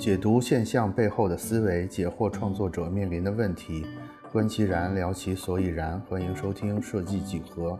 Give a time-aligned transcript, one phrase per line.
[0.00, 3.84] 解读现象背后的思维，解惑创作者面临的问题，
[4.32, 6.00] 观其然，聊其所以然。
[6.08, 7.78] 欢迎收听设计几何，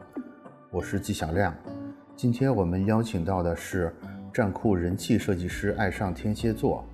[0.70, 1.56] 我是纪晓亮。
[2.14, 3.90] 今天我们邀请到的是
[4.34, 6.84] 站酷人气设计师爱上天蝎座。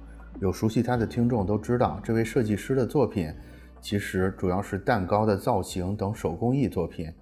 [0.40, 3.34] 有熟悉他的听众都知道，这位设计师的作品
[3.80, 7.12] 其实主要是蛋糕的造型等手工艺作品。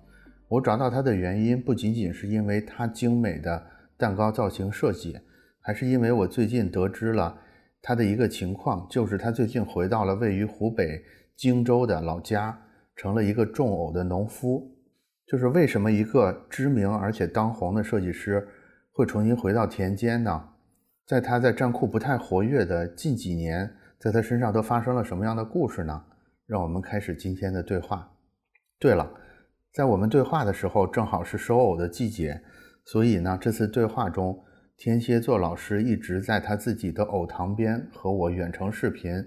[0.48, 3.64] 我找到他的原因不仅仅是因为他精美的
[3.96, 5.18] 蛋糕造型设计，
[5.62, 7.38] 还是因为我最近得知了
[7.86, 11.02] 他的一个情况，就是他最近回到了位于湖北
[11.36, 12.58] 荆州的老家，
[12.96, 14.74] 成了一个种藕的农夫。
[15.26, 18.48] 就是为什么一个知名而且当红的设计师
[18.90, 20.48] 会重新回到田间呢？
[21.06, 26.04] 在他在站库不太活跃的近几年，在他身上都发生了什么样的故事呢？
[26.46, 28.10] 让我们开始今天的对话。
[28.78, 29.10] 对了，
[29.74, 32.40] 在我们对话的时候，正好是收藕的季节，
[32.86, 34.42] 所以呢，这次对话中，
[34.76, 39.24] 天蝎座老师一直在他自己的藕塘边和我远程视频，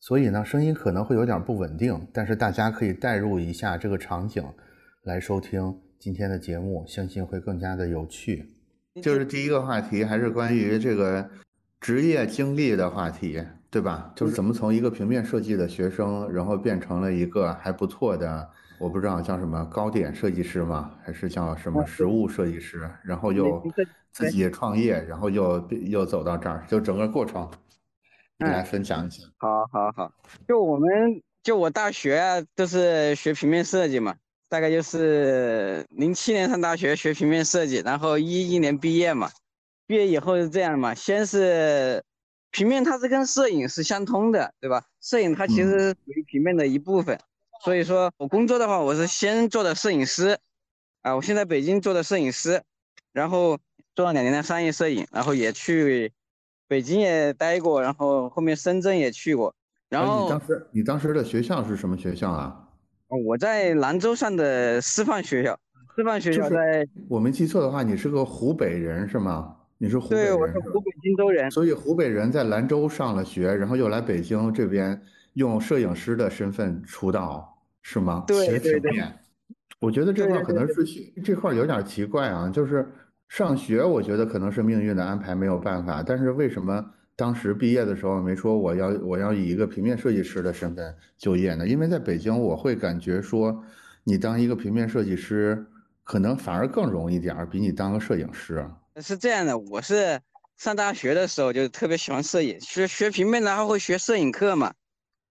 [0.00, 4.44] 所以呢，声音可能会有点不稳定，但是大家可以代入一下这个场景
[5.04, 8.50] 来收听今天的节目，相信会更加的有趣。
[9.00, 11.30] 就是第一个话题，还是关于这个
[11.80, 14.12] 职业经历的话题，对吧？
[14.16, 20.92] 就是怎么从一个平面设计的学生，然后变成了一个还不错的，我不知道叫什么糕点设计师吗？
[21.02, 22.90] 还是叫什么食物设计师？
[23.04, 23.62] 然后又
[24.12, 27.50] 自己创业，然后又又走到这儿，就整个过程，
[28.38, 29.22] 你来分享一下。
[29.38, 30.12] 好，好，好。
[30.48, 34.14] 就我们，就我大学啊，都是学平面设计嘛。
[34.48, 39.30] 大概就是零七年上大学学平面设计，然后一一年毕业嘛。
[39.86, 42.02] 毕业以后是这样嘛，先是
[42.50, 44.84] 平面，它是跟摄影是相通的，对吧？
[45.00, 47.18] 摄影它其实属于平面的一部分。
[47.64, 50.38] 所以说我工作的话，我是先做的摄影师，
[51.00, 52.62] 啊，我现在北京做的摄影师，
[53.10, 53.58] 然后
[53.94, 56.12] 做了两年的商业摄影，然后也去
[56.68, 59.54] 北京也待过，然后后面深圳也去过。
[59.88, 62.68] 然后你当时你当时的学校是什么学校啊？
[63.26, 65.58] 我在兰州上的师范学校，
[65.96, 66.86] 师范学校在。
[67.08, 69.56] 我没记错的话，你是个湖北人是吗？
[69.78, 70.26] 你是湖北人。
[70.26, 71.50] 对，我是湖北荆州人。
[71.50, 75.00] 所以湖北人在兰州上了学，然后又来北京这边
[75.32, 77.53] 用摄影师的身份出道，
[77.84, 78.24] 是吗？
[78.26, 78.90] 对对对。
[79.78, 80.84] 我觉得这块可能是
[81.22, 82.84] 这块有点奇怪啊，就是
[83.28, 86.02] 上学，我觉得可能是命运的安排，没有办法。
[86.02, 86.84] 但是为什么？
[87.16, 93.62] 当时毕业的时候没说我要我要以一个平面设计师的身份就业呢，因为在北京我会感觉说，
[94.02, 95.64] 你当一个平面设计师
[96.02, 98.68] 可能反而更容易点儿，比你当个摄影师。
[99.00, 100.18] 是这样的，我是
[100.56, 104.74] 上大学的时候就特别喜欢摄影，学学平面然后会学摄影课嘛。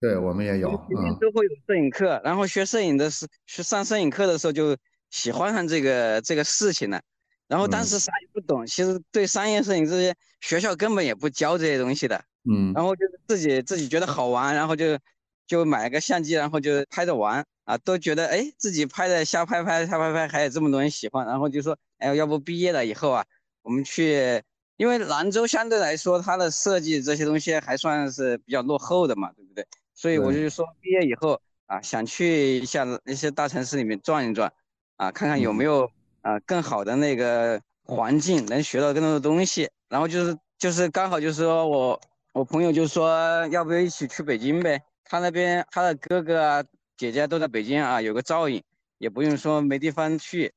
[0.03, 4.75] 对我们也有，平面都会有摄影课，然后学摄影的是去上摄影课的时候就
[5.09, 7.01] 喜欢上这个这个事情了。
[7.47, 12.21] 然后当时啥也不懂，其实对商业摄影这些学校根本也不教这些东西的，
[12.51, 14.99] 嗯，然后就是自己自己觉得好玩，然后就
[15.47, 23.25] 就买个相机，然后就拍着玩啊，都觉得哎自己拍的瞎拍拍瞎拍拍，还有这么多人喜欢，然后就说哎要不毕业了以后啊，
[23.61, 24.43] 我们去，
[24.75, 29.65] 因为兰州相对来说它的设计这些东西还算是比较落后的嘛，对不对？
[29.93, 34.51] 所以我就说毕业以后啊，想去一下那些大城市里面转一转，
[34.97, 35.89] 啊，看看有没有。
[36.23, 39.69] 啊，更好的那个环境，能学到更多的东西。
[39.89, 41.99] 然后就是就是刚好就是说我
[42.31, 44.81] 我朋友就说要不要一起去北京呗？
[45.03, 46.63] 他那边他的哥哥啊
[46.95, 48.63] 姐姐都在北京啊，有个照应，
[48.99, 50.53] 也不用说没地方去。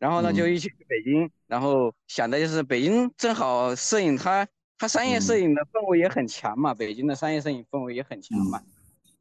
[0.00, 4.44] 然后呢就一起去北京，然后想的就是北京正好摄影它
[4.76, 8.60] 它商业摄影的氛围也很强嘛，北京的商业摄影氛围也很强嘛。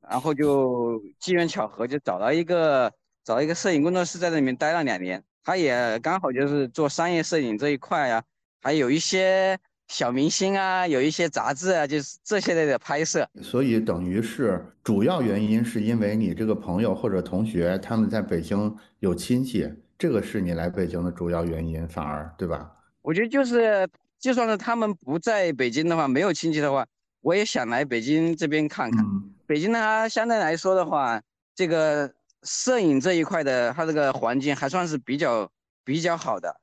[0.10, 2.92] 然后就机缘巧合就找到一个
[3.24, 5.24] 找一个摄影工作室，在那里面待了两年。
[5.44, 8.24] 他也刚好就是做商业摄影这一块呀，
[8.62, 9.58] 还有一些
[9.90, 13.28] 小明星啊，有一些杂志啊，就是这些类的拍摄。
[13.42, 22.72] 所以等于是主要原因是因为你这个朋友或者同学他们在北京有亲戚，这个是你来北京的主要原因，反而对吧？
[23.02, 23.86] 我觉得就是，
[24.20, 26.88] 就算是他们不在北京的话，没有亲戚的话，
[27.20, 29.06] 我也想来北京这边看看。
[29.54, 31.22] 北京呢，相对来说的话，
[31.54, 32.12] 这个。
[32.46, 35.50] 摄影这一块的，它这个环境还算是比较
[35.86, 36.54] 比较好的。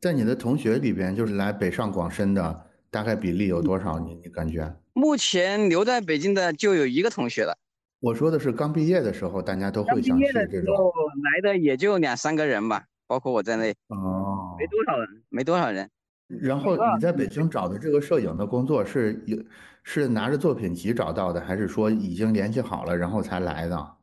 [0.00, 4.00] 在你的同学里边，就是来北上广深的，大概比例有多少？
[4.00, 4.74] 你你感觉？
[4.94, 7.56] 目前留在北京的就有一个同学了。
[8.00, 10.74] 我说的是刚毕业的时候，大家都会想去这种。
[11.22, 13.72] 来的也就两三个人吧，包括我在内。
[13.86, 14.56] 哦。
[14.58, 15.88] 没多少人，没多少人。
[16.28, 19.36] 然后你在北京找的这个摄影的工作是有
[19.82, 23.94] 是拿着作品集找到的，还是说已经联系好了然后才来的？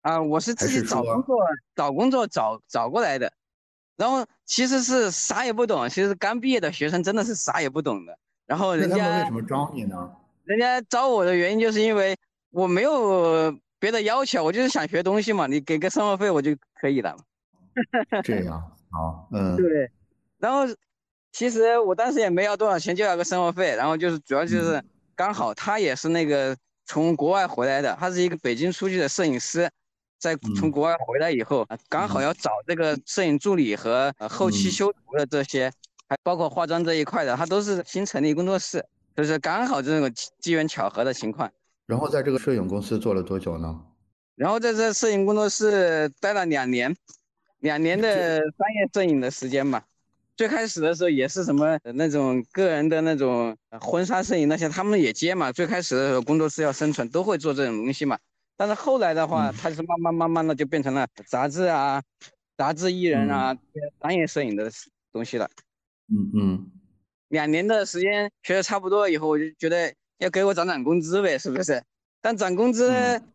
[0.00, 1.36] 啊，我是自己找工作，
[1.74, 3.30] 找工作找找过来的，
[3.96, 8.16] 然后其实是啥也不懂，其实刚毕业的学生真的是啥也不懂的。
[8.46, 10.10] 然后人家为什么招你呢？
[10.44, 12.16] 人家招我的原因就是因为
[12.50, 17.16] 我没有别的要求，我就是想学东西嘛，你给个生活费我就可以了。
[18.22, 19.90] 这样，好，嗯， 对。
[20.38, 20.60] 然后
[21.36, 23.76] 其实我当时也没要多少钱，就要个生活费。
[23.76, 24.82] 然后就是主要就是
[25.14, 26.56] 刚好他也是那个
[26.86, 29.70] 从国外回来的，他是一个北京出去的摄影师，
[30.18, 35.70] 在从国外回来以后，刚好要找这个摄影助理和后期修图的这些，
[36.08, 38.82] 还包括化妆这一块的，他都是新成立工作室，
[39.14, 40.10] 就是刚好这种
[40.40, 41.52] 机缘巧合的情况。
[41.84, 43.78] 然后在这个摄影公司做了多久呢？
[44.36, 46.96] 然后在这摄影工作室待了两年，
[47.58, 49.82] 两年的专业摄影的时间嘛。
[50.36, 55.50] 最开始的时候也是什么那种个人的那种婚纱摄影那些，他们也接嘛。
[55.50, 58.18] 最开始的时候工作室要生存，都会做这种东西嘛。
[58.54, 62.02] 但是后来的话，他是慢慢慢慢的就变成了杂志啊、
[62.56, 63.56] 杂志艺人啊、
[64.00, 64.70] 专业摄影的
[65.10, 65.48] 东西了。
[66.10, 66.70] 嗯嗯。
[67.28, 71.82] 两年的时间学的差不多以后，我就觉得要给我涨涨工资呗，是不是？
[72.20, 72.92] 但涨工资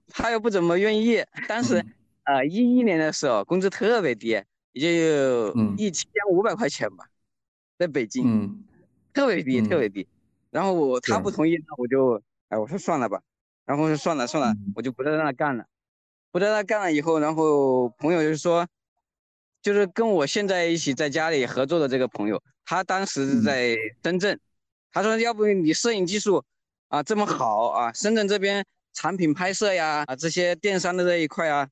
[0.08, 1.24] 他又不怎么愿意。
[1.48, 1.84] 当时
[2.26, 4.40] 呃一一年的时候工资特别低。
[4.74, 7.06] 也就有一千五百块钱吧，
[7.78, 8.64] 在北京，嗯，
[9.14, 10.08] 特别低，特别低。
[10.50, 13.22] 然后我他不同意，那我就，哎，我说算了吧。
[13.66, 15.66] 然后说算了算了，我就不在那干了。
[16.32, 18.68] 不在那干了以后，然后朋友就是说，
[19.62, 24.40] 就是跟我现在一起在家里合作的这个朋友，他当时在深圳，
[24.92, 26.44] 他说要不你摄影技术
[26.88, 31.68] 啊这么好啊，深圳这边产品拍摄呀啊这些电商的这一块啊。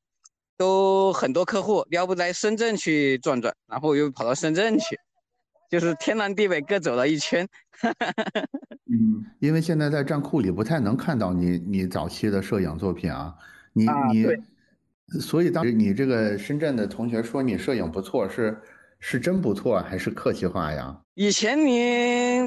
[0.59, 4.99] 都很多客户，要不在深圳去转转，然后又跑到深圳去，
[5.71, 7.47] 就是天南地北各走了一圈。
[8.91, 13.33] 嗯，因为现在在站库里不太能看到你你早期的摄影作品啊，
[13.71, 14.25] 你你，
[15.21, 18.61] 所以当时你这个深圳的同学说你摄影不错，是
[18.99, 20.99] 是真不错还是客气话呀？
[21.13, 22.45] 以前你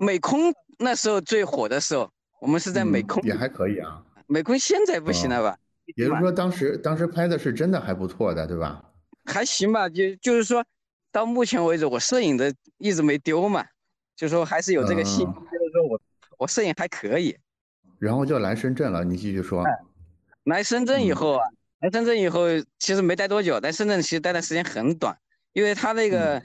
[0.00, 2.10] 美空那时候最火的时候，
[2.40, 4.02] 我们是在美空也还可以啊。
[4.26, 5.56] 美空现在不行了吧？
[5.86, 8.82] 也就是说，当时当时拍的是真的还不错的，对吧？
[9.24, 10.64] 还行吧，就就是说，
[11.12, 13.64] 到目前为止，我摄影的一直没丢嘛，
[14.16, 16.00] 就说还是有这个信，就是说我
[16.38, 17.36] 我摄影还可以。
[17.98, 19.64] 然后就来深圳了，你继续说。
[20.44, 21.44] 来深圳以后啊，
[21.80, 22.46] 来深圳以后
[22.78, 25.16] 其实没待多久，在深圳其实待的时间很短，
[25.52, 26.42] 因为他那个。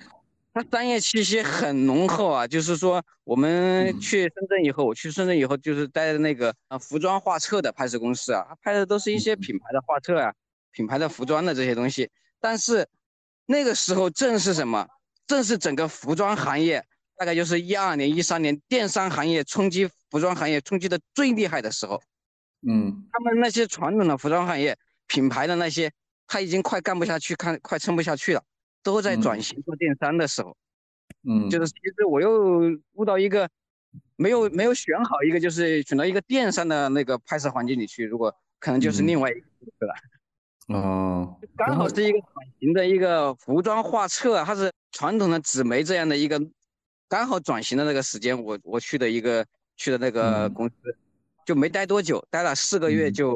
[0.60, 10.34] 它商业气息很浓厚啊，就是说我们去深圳以后，我去深圳以后就是待的那个啊服装画册的拍摄公司啊，他拍的都是一些品牌的画册啊，
[10.72, 12.10] 品牌的服装的这些东西。
[12.42, 12.86] 但是
[13.46, 14.86] 那个时候正是什么？
[15.28, 16.84] 正是整个服装行业，
[17.16, 22.02] 大概就是一二年、一三年电商行业冲击服装行业冲击的最厉害的时候。
[22.68, 24.78] 嗯，他们那些传统的服装行业
[25.08, 25.90] 品牌的那些，
[26.28, 28.44] 他已经快干不下去，看快撑不下去了。
[28.82, 30.56] 都在转型做电商的时候，
[31.28, 33.50] 嗯，就是其实我又悟到一个，
[34.16, 39.42] 没有没有选好一个，就是选到一个电商的那个拍摄环境里去，如果可能就是另外一个
[39.80, 39.96] 对吧？
[40.68, 46.40] 哦，刚好是一个转型的一个服装画册，它是传统的纸媒这样的一个，
[47.10, 49.46] 刚好转型的那个时间，我我去的一个
[49.76, 50.76] 去的那个公司，
[51.46, 53.36] 就没待多久，待了四个月就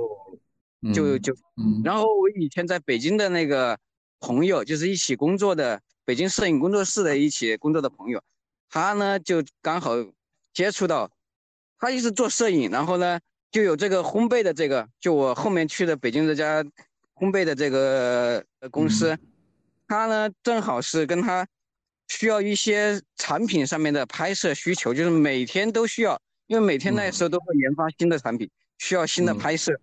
[0.93, 1.35] 就就，
[1.83, 3.77] 然后我以前在北京的那个。
[4.23, 8.23] 朋友就是一起工作的北京摄影工作室的一起工作的朋友，
[8.69, 9.91] 他呢就刚好
[10.53, 11.11] 接触到，
[11.77, 13.19] 他一直做摄影，然后呢
[13.51, 16.63] 就有这个烘焙的这个，就我后面去的北京这家
[17.15, 19.17] 烘焙的这个公司，
[19.89, 21.45] 他呢正好是跟他
[22.07, 29.77] 需要一些产品上面的拍摄需求，就是每天都需要，因为每天那时候都会研发新的产品，需要新的拍摄，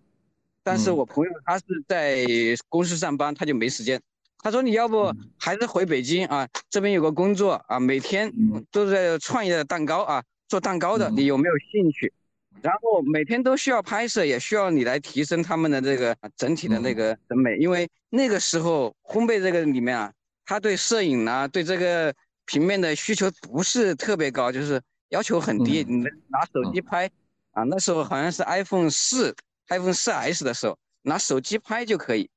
[0.63, 2.25] 但是我朋友他是在
[2.69, 4.01] 公司上班，他就没时间。
[4.43, 6.47] 他说：“你要不还是回北京啊？
[6.69, 8.31] 这边有个工作啊，每天
[8.71, 12.11] 都在创业的蛋糕啊，做蛋糕的，你有没有兴趣？
[12.61, 20.11] 然后每天都需要拍摄，也需要你来提升他们的这个整体的那个审美，因为那个时候烘焙这个里面啊，
[20.45, 22.13] 他对摄影啊，对这个
[22.45, 25.83] 平面的需求不是特别高，就是要求很低。
[25.87, 27.09] 你拿手机拍
[27.51, 29.35] 啊，那时候好像是 iPhone 四、
[29.69, 32.27] iPhone 四 S 的时候，拿手机拍就可以。”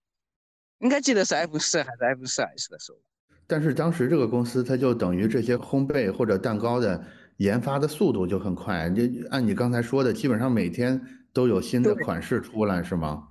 [0.84, 2.98] 应该记得是 F 四还是 F 四 S 的时候，
[3.46, 7.02] 但是当时这个公司它就等于这些烘焙或者蛋糕的
[7.38, 11.00] 研发的速度就很快，就按你刚才说的，基本上每天
[11.32, 13.26] 都有新的款式出来，是吗？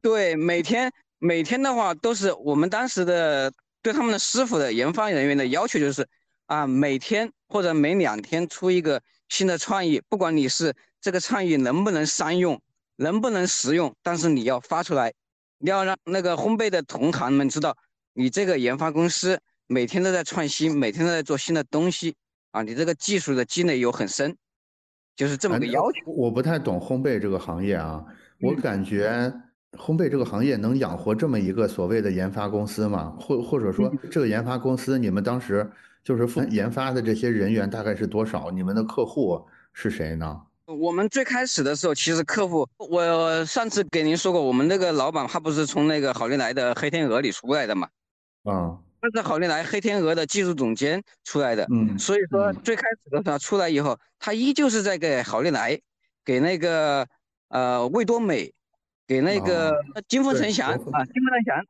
[0.00, 6.08] 对，每天每天的话都是我们当时的对他们的师傅的研发人员的要求就是
[6.46, 12.58] 啊，每天或者每两天出一个新的创意，不管你是这个创意能不能商用，
[12.96, 15.12] 能不能实用，但是你要发出来。
[15.64, 17.74] 你要让那个烘焙的同行们知道，
[18.12, 22.14] 你这个研发公司每天都在创新，每天都在做新的东西
[22.50, 22.60] 啊！
[22.60, 24.36] 你这个技术的积累有很深，
[25.16, 26.12] 就是这么个要求。
[26.12, 28.04] 我不太懂烘焙这个行业啊，
[28.42, 29.32] 我感觉
[29.78, 33.16] 烘焙这个行业能养活这么一个所谓的研发公司吗？
[33.18, 35.66] 或或者说这个研发公司，你们当时
[36.02, 38.50] 就是负研发的这些人员大概是多少？
[38.50, 39.42] 你们的客户
[39.72, 40.42] 是谁呢？
[40.66, 47.88] 我们最开始的时候，其实客户，我上次给您说过，我们那个老板他不是从那个好利来的黑天鹅里出来的嘛？
[48.44, 51.66] 啊，他是好利来黑天鹅的技术总监出来的。
[51.70, 55.78] 嗯，所以说最开始的时候出来以后，他依旧是在给好利来，
[56.24, 57.06] 给那个
[57.48, 58.50] 呃味多美，
[59.06, 59.70] 给那个
[60.08, 61.66] 金风城祥啊，金风城祥，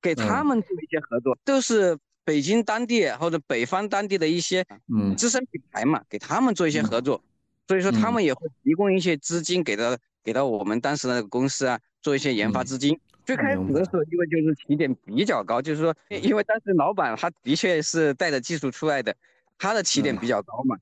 [0.00, 7.22] 给他们做一些合作，都是北京当地或者北方当地的一些嗯资深品牌嘛，给他们做一些合作。
[7.68, 12.98] 所以说他们也会提供一些资金给到给到我们当时的那个公司啊，做一些研发资金。
[13.24, 19.14] 最开始的时候，因为就是起点比较高，就是说，因为当时老板他的确是带着技术出来的，
[19.56, 20.76] 他的起点比较高嘛。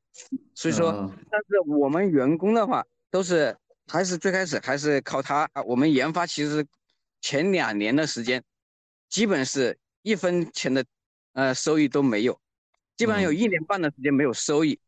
[0.55, 0.91] 所以说，
[1.31, 3.55] 但是我们员工的话，都是
[3.87, 5.63] 还是最开始还是靠他啊。
[5.63, 6.67] 我们研发其实
[7.21, 8.43] 前两年的时间，
[9.11, 10.83] 基本是一分钱的
[11.35, 12.41] 呃收益都没有，
[12.97, 14.81] 基本上有一年半的时间没有收益。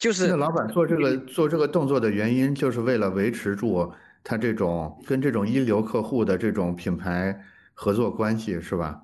[0.00, 3.92] 就是老板做这个做这个动作的原因，就是为了维持住
[4.24, 7.38] 他这种跟这种一流客户的这种品牌
[7.74, 9.02] 合作关系，是吧？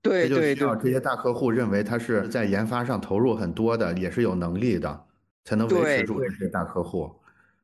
[0.00, 0.54] 对对对。
[0.54, 5.06] 需要这些大客户认为他是在研发上投入很多的，也是有能力的，
[5.44, 7.12] 才能维持住这些大客户。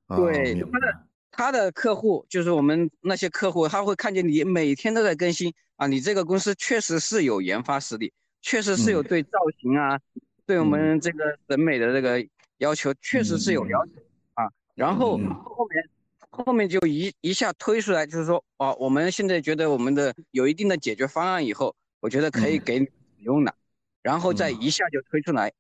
[0.09, 8.13] 对，他的他的客户就是我们那些客户，他会看见你每天都在更新啊，你这个公司确实是有研发实力，
[8.43, 10.01] 确实是有对造型啊，
[10.45, 12.27] 对我们这个审美的这个。
[12.65, 13.93] 要求确实是有要求
[14.33, 15.89] 啊，然后后面
[16.31, 23.55] 后面就一一下推出来，就是说啊，我们现在觉得我们的有一定的解决方案以后，我觉得可以给你使用了，
[24.03, 25.53] 然后再一下就推出来，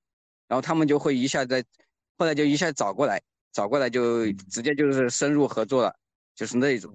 [0.48, 1.62] 然后他们就会一下在，
[2.16, 3.20] 后来就一下找过来，
[3.52, 5.94] 找过来就直接就是深入合作了，
[6.34, 6.90] 就是那种。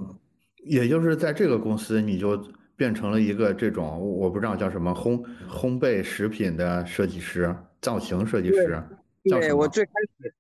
[0.65, 8.83] 也就是在这个公司，你就变成了一个这种我不知道叫什么烘烘焙食品的设计师、造型设计师。
[9.23, 10.33] 对我最开始，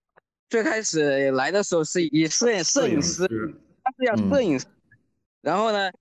[0.49, 3.27] 最开始来的时候是以摄影摄影师，
[3.83, 4.65] 他是要摄影师，
[5.41, 5.91] 然后呢，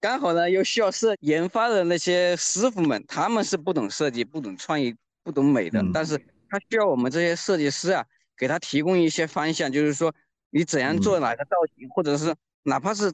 [0.00, 6.16] 刚好呢又需要设研发的那些师傅们，他们是不懂设计、不懂创意、不懂美的，但是
[6.48, 10.14] 他需要我们这些设计师啊，给他提供一些方向，就是说
[10.50, 13.12] 你怎样做哪个造型，或者是哪怕是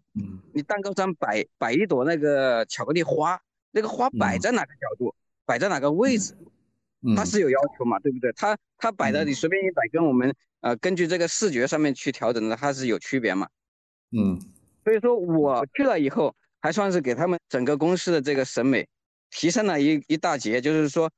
[0.52, 6.34] 你蛋糕上摆摆一朵那个巧克力花，那个花摆在哪个角度，摆在哪个位置。
[7.16, 8.32] 他是有要求嘛，对不对？
[8.32, 13.48] 它它摆的你随便一摆，跟我们呃根据这个视觉上面去调整的，它是有区别嘛。
[14.10, 14.38] 嗯，
[14.84, 18.86] 所以说我去了以后，还算是给他们整个公司的这个审美
[19.30, 20.60] 提升了一一大截。
[20.60, 21.10] 就是说，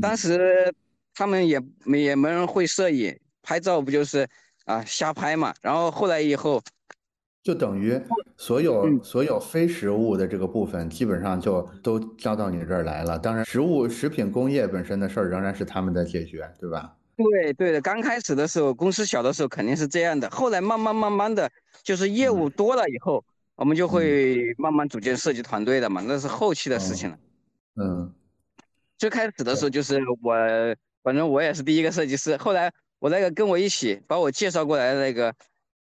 [0.00, 0.74] 当时
[1.14, 4.28] 他们也没也没人会摄影，拍照不就是
[4.64, 5.54] 啊瞎拍嘛。
[5.62, 6.62] 然后后来以后。
[7.44, 8.00] 就等于
[8.38, 13.18] 所有所有非食物的这个部分，基本上就都交到你这儿来了。
[13.18, 16.96] 当然，食物食品工业本身的事儿仍然是他们在解决，对吧？
[17.16, 20.28] 对对的，刚开始的时候，公司小的时候肯定是这样的。
[20.30, 21.50] 后来慢慢慢慢的
[21.82, 23.22] 就是业务多了以后，
[23.56, 27.18] 我们就会慢慢组建设计团队的嘛，那是后期的事情了。
[27.76, 28.10] 嗯，
[28.96, 30.34] 最开始的时候就是我，
[31.02, 32.38] 反正我也是第一个设计师。
[32.38, 35.34] 后来我那个跟我一起把我介绍过来的那个。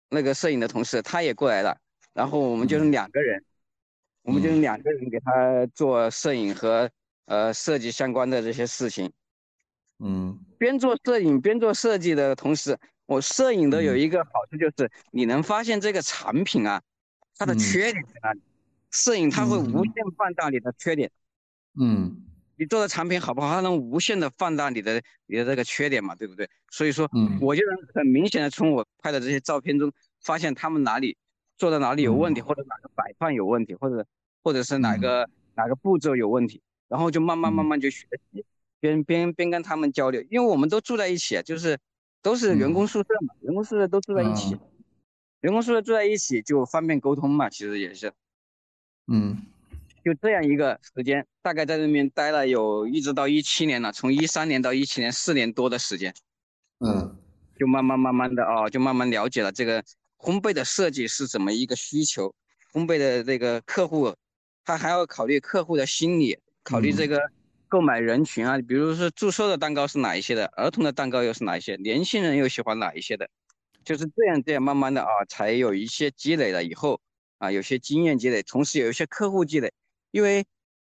[0.08, 1.76] 那个摄影的同事他也过来了，
[2.14, 3.44] 然后我们就是两个人，
[4.22, 6.90] 我们就是两个人给他做摄影和
[7.26, 9.12] 呃设计相关的这些事情。
[9.98, 16.82] 嗯，边做摄影边做设计的同时，我摄影的有一个好处就是你能发现这个产品啊，
[17.38, 18.40] 它的缺点在哪里。
[18.90, 21.10] 摄影它会无限放大你的缺点。
[21.78, 22.25] 嗯。
[22.58, 23.52] 你做的产品好不好？
[23.52, 26.48] 它能无限的放大你的你的这个缺点嘛，对不对？
[26.70, 27.08] 所以说，
[27.40, 31.16] 我就能很明显的从我拍的这些照片中发现他们哪里
[31.58, 34.06] 做的哪里有问题，或者哪个摆放有问题，或者
[34.42, 38.44] 或者是哪个哪个步骤有问题，然后就慢慢慢慢就学习，
[38.80, 41.78] 边边边跟他们交流，因为我们都住在一起，就是
[42.22, 44.56] 都是员工宿舍嘛，员工宿舍都住在一起，
[45.40, 48.12] 员工宿舍住在一起就方便沟通嘛，其实也是，
[49.08, 49.42] 嗯。
[50.06, 56.14] 就这样一个时间，大概在那边待了有一直到一七年了，从一三年到一七年四年多的时间，
[56.78, 57.18] 嗯，
[57.58, 59.82] 就慢慢慢慢的哦，就慢慢了解了这个
[60.16, 62.32] 烘焙的设计是怎么一个需求，
[62.72, 64.14] 烘焙的这个客户，
[64.64, 67.20] 他还要考虑客户的心理，考虑这个
[67.66, 73.28] 购买人群啊，比如说祝寿的蛋糕是哪一些的，儿童的蛋糕又是哪一些，年轻人又喜欢哪一些的，
[73.84, 77.00] 就是这样这样慢慢的啊，才有一些积累了以后
[77.38, 79.72] 啊，有些经验积累，同时有一些客户积累。
[80.16, 80.46] 因为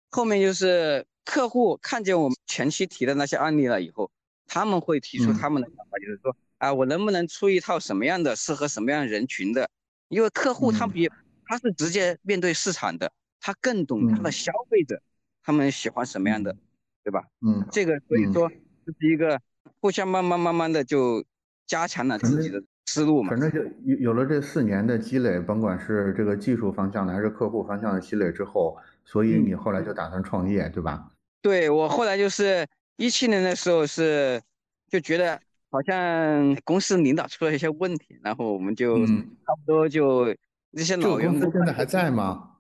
[0.09, 4.09] 后面就是客户看见我们前期提的那些案例了以后，
[4.47, 9.69] 他们会提出他们的想法，就是说啊，我能不能出一套什么样的适合什么样人群的？
[10.11, 11.11] 因为客户他比
[11.45, 15.03] 他是直接面对市场的，他更懂他的消费者，
[15.43, 16.57] 他们喜欢什么样的，
[17.03, 17.25] 对吧？
[17.45, 19.41] 嗯，这个所以说这是一个
[19.81, 21.25] 互相慢慢慢慢的就
[21.67, 23.31] 加强了自己的思路嘛。
[23.31, 31.13] 反正就有有了这四年的积累，甭管是这个技术方向的还是客户方向的积累之后，所以你后来就打算创业，对吧？
[31.41, 34.43] 对我后来就是一七年的时候是
[34.91, 35.41] 就觉得。
[35.69, 39.13] 好像公司领导出了一些问题，然后我们就差
[39.59, 40.35] 不多就
[40.71, 42.53] 那些老员工现在还在吗？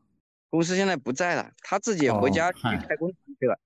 [0.50, 3.58] 公司现在不在了，他自己回家去开工厂去了。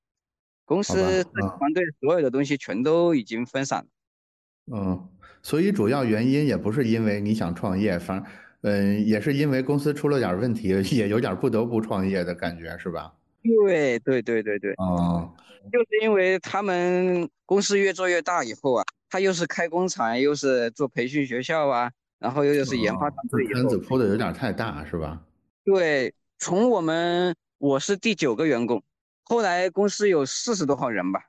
[0.66, 4.76] 公司团队所有的东西全都已经分散了。
[4.76, 5.08] 嗯，
[5.42, 8.25] 所以主要原因也不是因为你想创业，反
[8.62, 13.12] 嗯也是因为公司出了点问题，也有点不得不创业的感觉，是吧？
[13.42, 14.72] 对对对对对。
[14.78, 15.32] 哦。
[15.72, 18.84] 就是因为他们公司越做越大以后啊。
[19.12, 21.90] 他又是开工厂，又是做培训学校啊，
[22.20, 25.20] 然后又又是研发团队，圈子铺的有点太大，是吧？
[25.64, 28.80] 对，从我们我是第九个员工，
[29.24, 31.24] 后来公司有四十多号人吧，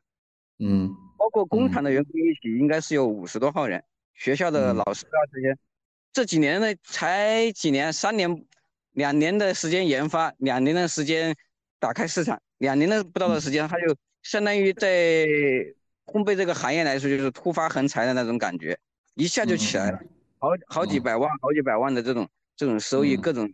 [0.59, 3.83] 嗯，包括工厂的员工一起，应该是有五十多号人，
[4.13, 5.57] 学校的老师啊这些，
[6.13, 8.46] 这几年呢才几年，三年，
[8.91, 11.36] 两年的时间研发，两年的时间
[11.80, 15.27] 打开市场，两年的不到的时间，他就相当于在。
[16.08, 18.77] 烘焙这个行业来说，就是突发横财的那种感觉，
[19.13, 20.00] 一下就起来了，
[20.39, 22.27] 好好几百万、好几百万的这种
[22.58, 23.50] 这种收益，各种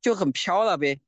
[0.00, 0.98] 就很飘了呗。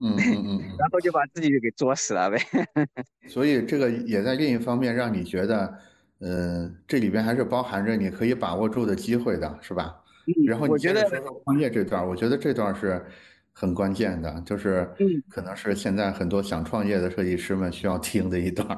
[0.00, 2.38] 嗯嗯嗯， 然后就把自己给作死了呗。
[3.28, 5.78] 所以这个也在另一方面让你觉得，
[6.20, 10.01] 嗯，这里边还是包含着你可以把握住的机会的，是吧？
[10.26, 10.44] 嗯。
[10.46, 11.08] 然后我觉得
[11.44, 13.04] 创业这段，我觉得这段是
[13.52, 14.88] 很关键的，就是
[15.28, 18.68] 可能是现在很多想创业的设计师们需要听的一段。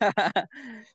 [0.00, 0.32] 哈哈，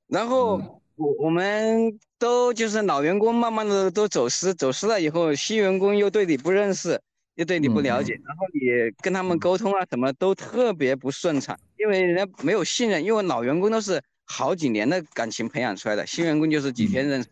[0.07, 0.57] 然后
[0.95, 6.99] 我我们都就是老员工慢慢的都走失，走失了以后，新员工又对你不认识，
[7.35, 17.29] 又对你不了解，然后你跟他们沟通啊什么都特别不顺畅，因为人家没有信任，因为老员工都是好几年的感情培养出来的，新员工就是几天认识，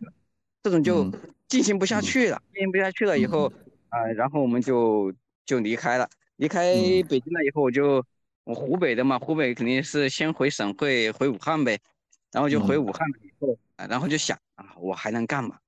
[0.62, 1.10] 这种就
[1.48, 3.52] 进行不下去了，进行不下去了以后
[3.88, 5.12] 啊，然后我们就
[5.44, 6.74] 就离开了，离开
[7.08, 8.04] 北京了以后我就。
[8.44, 11.78] 我湖北的嘛，湖北肯定是先回省会，回武汉呗，
[12.32, 15.58] 然后就回武汉了以后，然后就想啊，我还能干嘛？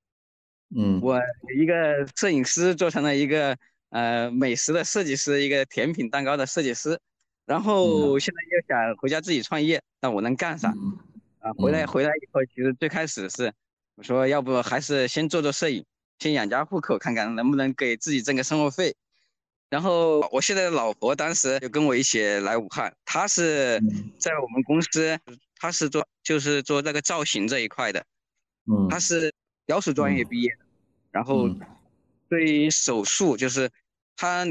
[0.75, 1.21] 嗯，我
[1.55, 3.55] 一个摄影师做成了一个
[3.91, 6.99] 呃美食的设计师，一个甜品蛋糕的设计师，
[7.45, 10.73] 然后现在又想回家自己创业，那我能干啥？
[11.41, 13.53] 啊，回来回来以后，其实最开始是
[14.01, 15.85] 我说，要不还是先做做摄影，
[16.21, 18.97] 先养家糊口，看看能不能给自己挣个生活费。
[19.69, 23.79] 然后我现在的老婆当时就跟我一起来武汉，她是
[24.19, 25.21] 在我们公司，
[25.57, 28.03] 她是做就是做那个造型这一块的，
[28.73, 29.35] 嗯，她是
[29.67, 30.65] 雕塑专业毕业的，
[31.11, 31.51] 然后
[32.31, 33.71] 对于手术就是
[34.17, 34.47] 她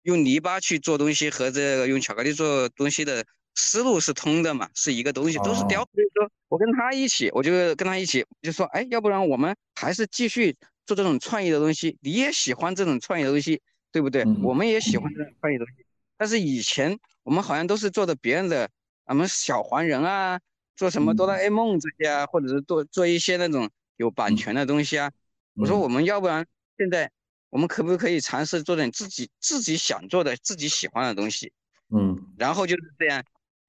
[0.00, 5.86] 用泥巴去做东西和这个用巧克力做东西的思路是通的嘛，是一个东西，都是雕。
[5.92, 13.60] 所以说我跟他一起，我就跟他一起就说，哎，要不然我们还是继续做这种创意的东西，你也喜欢这种创意的东西。
[13.94, 14.24] 对不对？
[14.42, 15.86] 我们也喜欢这种创意东西，
[16.16, 18.68] 但是以前我们好像都是做的别人的，
[19.06, 20.40] 什么小黄人啊，
[20.74, 25.12] 做什么哆啦 A 梦这些啊，或者是做做一些那种有版权的东西啊。
[25.54, 26.44] 我说我们要不然
[26.76, 27.08] 现在
[27.50, 31.52] 我们可不可以尝试做点自己自己想做的、自己喜欢的东西？
[31.90, 33.22] 嗯，然后就是这样，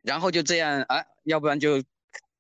[0.06, 1.84] 然后就这样啊，要不然就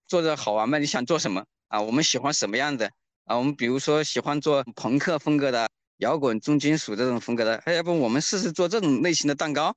[0.08, 0.78] 做着好玩嘛？
[0.78, 1.82] 你想做什么啊？
[1.82, 2.90] 我们喜欢什么样的
[3.26, 3.36] 啊？
[3.38, 5.68] 我们比如说喜欢做朋克风格的。
[6.00, 9.74] 摇滚、重金属这种风格的，哎，要不我们试试做这种类型的蛋糕？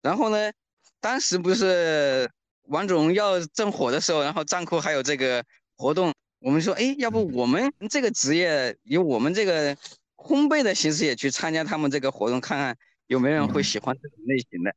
[0.00, 0.52] 然后呢，
[1.00, 2.30] 当时不是
[2.68, 5.44] 王者荣耀正火的时候，然后站库还有这个
[5.76, 9.74] 活动，我们说，哎，要不我们这个职业以我们这个
[10.14, 12.78] 烘焙的形式也去参加他们这个活动，看看
[13.08, 14.72] 有没有人会喜欢这种类型的。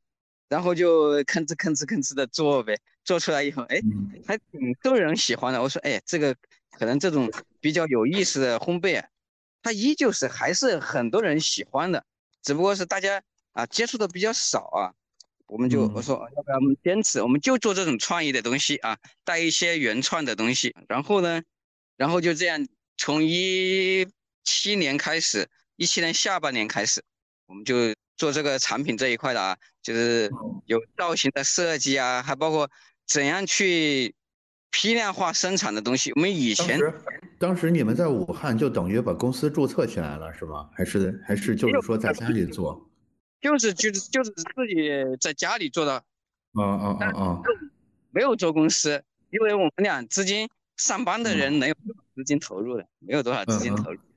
[0.49, 3.79] 然后就吭哧吭哧吭哧的做呗，做出来以后，哎，
[4.27, 5.62] 还挺受人喜欢的。
[5.62, 6.36] 我说，哎，这个
[6.71, 8.99] 可能这种比较有意思的烘焙。
[8.99, 9.08] 啊，
[9.62, 12.06] 它依旧是还是很多人喜欢的，
[12.41, 14.93] 只不过是大家啊接触的比较少啊。
[15.47, 20.75] 我们就我说要不然我们坚持，我们就做这种创意的东西啊，带一些原创的东西。
[20.88, 21.41] 然后呢，
[21.95, 24.08] 然后就这样从一
[24.43, 27.03] 七年开始，一七年下半年开始，
[27.45, 27.75] 我们就
[28.23, 30.31] 做这个产品这一块的啊，就是
[30.65, 32.71] 有造型的设计啊，还包括
[33.05, 34.15] 怎样去。
[34.75, 36.79] 批量化生产的东西，我们以前
[37.38, 40.67] 当时你们在武汉就等于把公司注册起来了，是吗？
[40.73, 42.89] 还是还是就是说在家里做？
[43.39, 44.89] 就是就是就是自己
[45.21, 45.93] 在家里做的。
[46.53, 47.41] 啊啊啊啊！
[48.09, 51.75] 没有做公司，因为我们俩资金上班的人能有
[52.15, 53.99] 资金投入的，没有多少资金投入。
[53.99, 54.12] 嗯，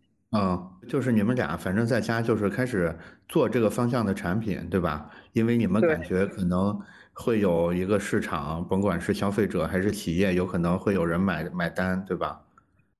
[0.88, 2.96] 就是你们俩反正在家就是开始
[3.28, 5.10] 做这个方向的产品，对吧？
[5.32, 6.78] 因为你们感觉可能
[7.12, 12.40] 会有一个市场，甭管是消费者还是企业，有可能会有人买买单，对吧？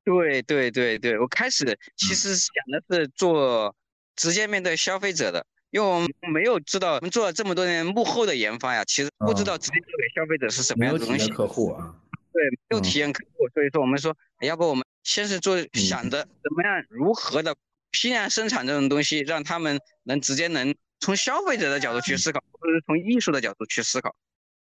[0.05, 3.75] 对对对对，我开始其实想的是做
[4.15, 11.29] 直接面对消费者的，因为我们没有知道我们做了这么多年幕后的研发呀，其实不知道直接做给消费者是什么样的东西。
[11.31, 11.95] 客户啊。
[12.33, 17.55] 对，没有体验客户，所以说我们说，要不我们先是做想着怎么样如何的
[17.93, 24.17] 批量生产这种东西，让他们能直接能从消费者的角度去思考，或者是从艺术的角度去思考。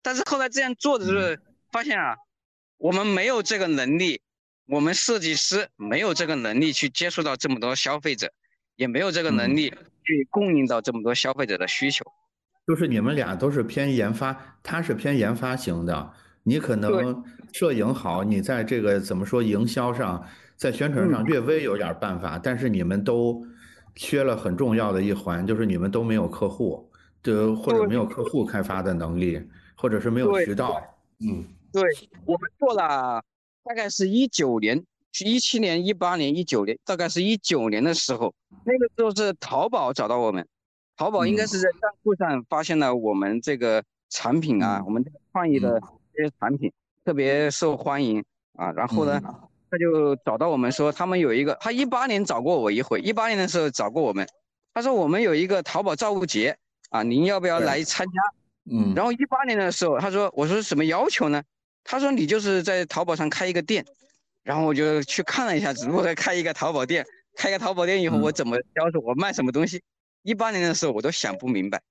[0.01, 2.15] 但是后来这样做的时候，发现啊，
[2.77, 4.19] 我们没有这个能力，
[4.65, 8.34] 我们设计师没有这个能力去接触到这么多消费者，
[8.75, 9.69] 也没有这个能力
[10.04, 12.04] 去供应到这么多消费者的需求。
[12.65, 16.13] 就是你们俩都是偏研发，他是偏研发型的。
[16.43, 17.23] 你可能
[17.54, 20.24] 摄影好，你在这个怎么说营销上，
[20.56, 23.46] 在宣传上略微有点办法，但是你们都
[23.96, 26.90] 缺了很重要的一环，就是你们都没有客户，
[27.22, 29.42] 就或者没有客户开发的能力，
[29.76, 30.82] 或者是没有渠道。
[31.20, 31.84] 嗯，对
[32.26, 33.22] 我们做了
[33.64, 34.84] 大概是一九年，
[35.24, 38.34] 一七年、一八年、一九年，大概是一九年的时候，
[38.64, 40.48] 那个时候是淘宝找到我们，
[40.96, 45.82] 淘宝应该是在账户上发现了我们这个产品啊，我们这个创意的。
[46.14, 46.70] 这些产品
[47.04, 49.20] 特别受欢迎啊，然后呢，
[49.70, 54.28] 他就找到我们说，他们有一个，他一八年找过我一回，一八年的时候找过我们，
[54.74, 56.56] 他说我们有一个淘宝造物节
[56.90, 58.14] 啊，您要不要来参加？
[58.72, 61.42] 嗯，然后一八年的时候，他说，我说什么要求呢？
[61.84, 63.84] 他说你就是在淘宝上开一个店，
[64.44, 67.04] 然后我就去看了一下，如何开一个淘宝店，
[67.36, 69.82] 开个淘宝店以后我怎么销售，我卖什么东西？
[70.22, 71.82] 一八年的时候我都想不明白，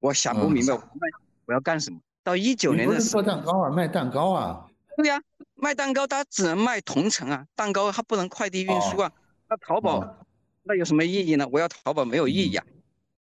[0.00, 1.08] 我想不明白我卖
[1.46, 2.00] 我要干什么。
[2.26, 4.66] 到一九年的时候，做蛋糕啊，卖蛋糕啊。
[4.96, 5.22] 对呀，
[5.54, 9.12] 卖蛋糕，它只能卖同城啊，蛋糕它不能快递运输啊。
[9.48, 10.26] 那淘宝，
[10.64, 11.46] 那有什么意义呢？
[11.52, 12.66] 我要淘宝没有意义啊。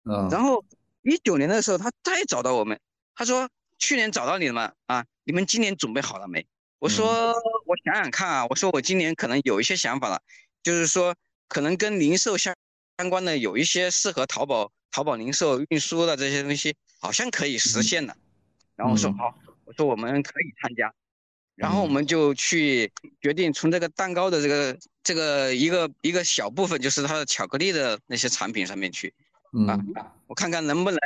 [0.05, 0.27] 嗯。
[0.31, 0.65] 然后
[1.03, 2.79] 一九年的时候，他再找到我们，
[3.13, 4.71] 他说：“去年找到你了吗？
[4.87, 6.43] 啊，你们今年准备好了没？”
[6.79, 7.31] 我说
[7.67, 10.19] ：“我想想看啊，我说我今年可能有一些想法了，
[10.63, 11.13] 就是说
[11.47, 12.55] 可能跟零售相
[12.97, 18.17] 相关的有一些适合淘宝、淘宝零售运输的这些东西，好像可以实现的。”
[18.75, 19.33] 然后我说好，
[19.63, 20.93] 我说我们可以参加，
[21.55, 29.13] 然后我们就去决定从这个蛋糕的这个这个一个一个小部分，就是它的巧克力的那些产品上面去，
[29.67, 29.79] 啊，
[30.27, 30.99] 我看看能不能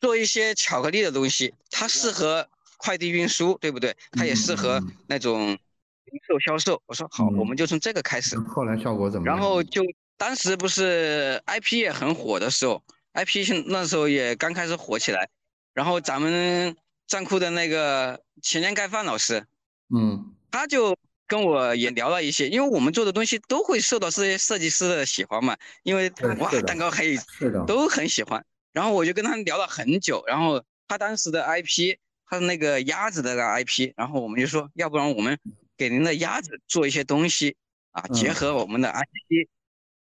[0.00, 3.96] 做一些巧克力的东西，它适合快递运输，对不对？
[4.10, 6.82] 它也适合那种零售销售。
[6.86, 8.36] 我说好，我们就从这个开始。
[8.40, 9.36] 后来效果怎么样？
[9.36, 9.84] 然后就
[10.16, 12.82] 当时不是 IP 也很火的时候
[13.12, 15.28] ，IP 那时候也刚开始火起来，
[15.72, 16.76] 然后咱们。
[17.08, 19.46] 站库的那个前年盖饭老师，
[19.92, 20.94] 嗯，他就
[21.26, 28.44] 跟我也聊了一些，因为我们做的东西都会受到这些设计师的喜欢嘛，因为哇，蛋糕可以，是的，都很喜欢。
[28.72, 35.38] 然后我就跟他聊了很久，然后他当时的 IP，他的那个鸭子的 IP，然后我们就说，要不然我们
[35.78, 37.56] 给您的鸭子做一些东西
[37.92, 39.48] 啊，结合我们的 IP，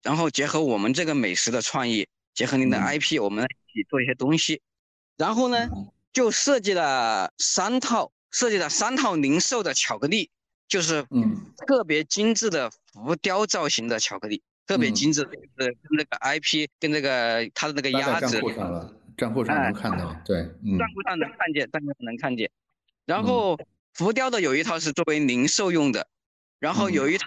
[0.02, 4.62] 然后结合我们这个美食的创意，结合您的 IP，我们一起做一些东西，
[5.18, 5.68] 然后呢？
[6.14, 10.30] 就设计了三套，设计了三套零售的巧克力，
[10.68, 18.40] 就是嗯特别精致的浮雕造型的巧克力，特别精致，就是跟那个 IP 跟那个它的那个鸭子。
[18.40, 20.44] 账户上了，账户上能看到，对，
[20.78, 22.48] 账户上能看见，账户上能看见。
[23.06, 23.58] 然后
[23.92, 26.06] 浮雕的有一套是作为零售用的，
[26.60, 27.26] 然后有一套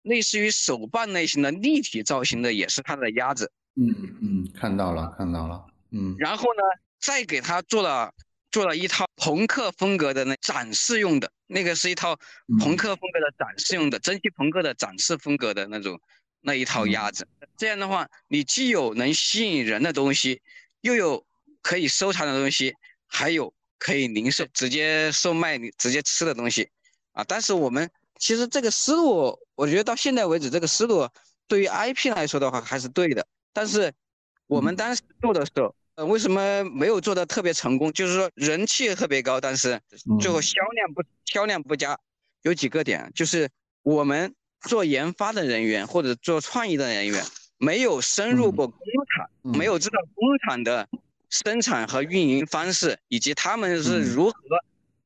[0.00, 3.52] 类似于手办类型的立体造型的，也是它的鸭子。
[3.76, 6.14] 嗯嗯，看到了，看到了，嗯。
[6.18, 6.62] 然后呢？
[7.02, 8.14] 再给他做了
[8.52, 12.16] 做了一套朋克风格的那展示用的，那个是一套
[12.60, 16.00] 朋克风格的展示用的蒸汽朋克的展示风格的那种
[16.40, 17.26] 那一套鸭子。
[17.56, 20.40] 这样的话，你既有能吸引人的东西，
[20.82, 21.26] 又有
[21.60, 22.72] 可以收藏的东西，
[23.06, 26.70] 还有可以零售直接售卖你直接吃的东西
[27.12, 27.24] 啊。
[27.24, 31.08] 但是我们其实这个思路，我觉得到现在为止，这个思路
[31.48, 33.26] 对于 IP 来说的话还是对的。
[33.52, 33.92] 但是
[34.46, 35.74] 我们当时做的时候。
[35.94, 37.92] 呃，为什么没有做的特别成功？
[37.92, 39.78] 就是说人气特别高，但是
[40.18, 41.98] 最后销量不销量不佳，
[42.42, 43.48] 有几个点，就是
[43.82, 47.22] 我们做研发的人员或者做创意的人员
[47.58, 48.78] 没有深入过工
[49.14, 50.88] 厂，没有知道工厂的
[51.28, 54.36] 生产和运营方式，以及他们是如何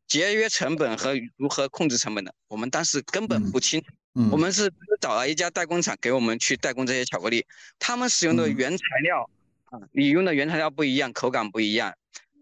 [0.06, 3.86] 节约成本和如何控制成本的，我们当时根本不清楚。
[4.30, 7.44] 我们是找了一家代工厂给我们去代工这些巧克力，
[7.78, 9.28] 他们使用的原材料。
[9.66, 11.94] 啊，你用的原材料不一样，口感不一样，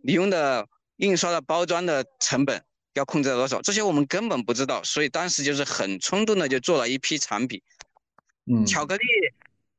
[0.02, 2.62] 你用的印刷的包装的成本
[2.94, 7.62] 要控制在多少，这些我们根本不知道，所以当时就是很冲动的就做了一批产品。
[8.46, 9.04] 嗯，巧克力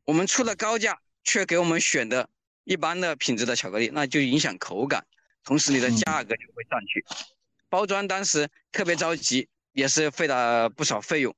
[0.06, 2.28] 我们出了高价，却给我们选的
[2.64, 5.06] 一般的品质的巧克力，那就影响口感，
[5.44, 7.06] 同时你的价格就会上去。
[7.70, 11.36] 包装当时特别着急，也是费了不少费用。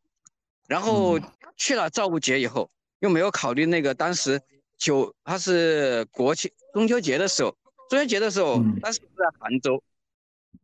[0.68, 1.20] 然后
[1.56, 4.42] 去了造物节以后，又没有考虑那个当时
[4.78, 7.58] 九，他是国庆中秋节的时候，
[7.90, 9.84] 中秋节的时候，当时在杭州，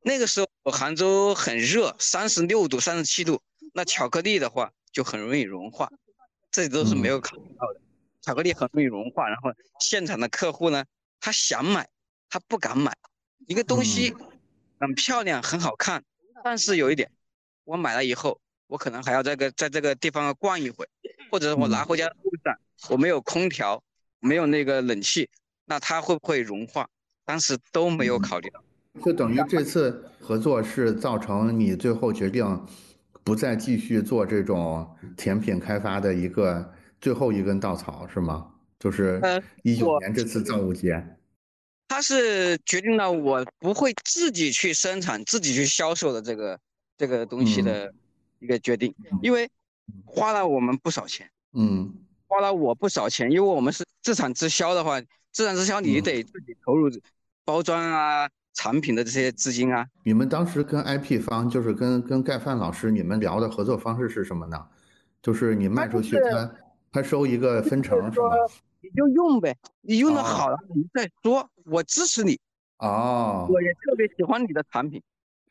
[0.01, 3.41] 那个时候杭州很热，三十六度、三十七度，
[3.73, 5.89] 那巧克力的话就很容易融化，
[6.51, 7.81] 这都是没有考虑到的。
[8.21, 10.85] 巧克力很容易融化，然后现场的客户呢，
[11.19, 11.89] 他想买，
[12.29, 12.95] 他不敢买，
[13.47, 14.13] 一个东西
[14.79, 16.03] 很漂亮、很好看，
[16.43, 17.11] 但是有一点，
[17.63, 18.39] 我买了以后。
[18.67, 20.89] 我可能还要在个在这个地方逛一会，
[21.29, 22.57] 或者我拿回家的路上，
[22.89, 23.83] 我没有空调，
[24.23, 25.29] 没有那个冷气，
[25.65, 26.87] 那它会不会融化？
[27.25, 28.63] 当时都没有考虑到。
[29.03, 32.65] 就等于这次合作是造成你最后决定
[33.23, 38.51] 不再继续做这种甜品开发的一个最后一根稻草，是吗？
[38.79, 39.21] 就是
[39.63, 41.17] 一九年这次造物节，
[41.87, 46.59] 他是决定了我不会自己去生产、自己去销售的这个
[46.97, 47.93] 这个东西的。
[48.39, 49.49] 一个决定，因为
[50.03, 51.93] 花了我们不少钱，嗯，
[52.33, 54.99] 花了我不少钱，因为我们是自产自销的话，
[55.31, 56.89] 自产自销你得自己投入
[57.45, 59.85] 包装啊、产品的这些资金啊。
[60.03, 64.65] 你们当时跟 IP 方，就是跟跟盖饭老师，你们聊的合作方式是什么呢？
[65.21, 66.51] 就是你卖出去，他
[66.91, 68.29] 他收一个分成是吗？
[68.81, 72.39] 你就用呗，你用的好了你再说，我支持你。
[72.79, 74.99] 哦，我也特别喜欢你的产品，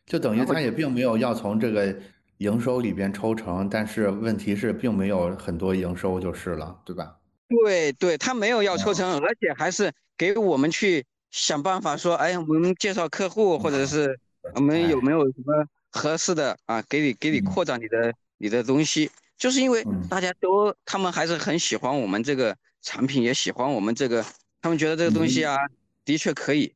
[0.05, 1.97] 就等于他也并没有要从这个。
[2.43, 7.17] 营收里边抽成，但是问题是并没有很多营收就是了，对吧？
[7.49, 14.19] 对对，他没有要抽成，而且还是给我们去想办法说，哎，我们介绍客户，或者是
[14.55, 24.25] 我们有没有什么合适的啊，给你给你扩展你的你的东西，就是因为大家都他们还是很喜欢我们这个产品，也喜欢我们这个，
[24.61, 25.57] 他们觉得这个东西啊
[26.05, 26.75] 的确可以，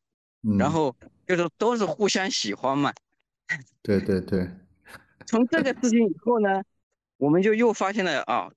[0.59, 0.95] 然后
[1.27, 2.93] 就是都是互相喜欢嘛。
[3.83, 4.49] 对对对。
[5.27, 6.63] 从这个事情以后呢，
[7.17, 8.49] 我们就又发现了啊，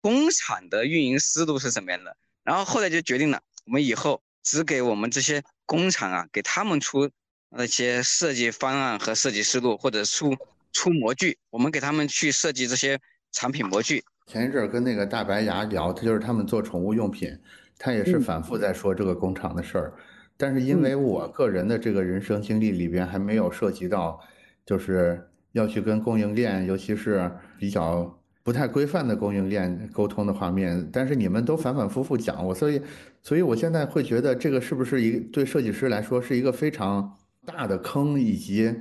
[0.00, 2.16] 工厂的运营思路是什么样的。
[2.42, 7.08] 然后后来就决定了，我们以后只给我们这些工厂啊，给他们出
[7.50, 10.36] 那些设计方案和设计思路，或者出
[10.72, 12.98] 出模具，我们给他们去设计这些
[13.30, 14.02] 产品模具。
[14.26, 17.38] 前一阵跟那个大白牙聊，他就是他们做宠物用品，
[17.78, 19.94] 他也是反复在说这个工厂的事儿。
[20.36, 24.20] 但是因为我个人的这个人生经历里边还没有涉及到，
[24.66, 25.29] 就是。
[25.52, 32.80] 要去跟供应链，尤其是比较不太规范的供应链沟通的画面，但是你们都反反复复讲我，所以，
[33.20, 38.74] 所以我现在会觉得这个是不是一对设计师来说是一个非常大的坑，以及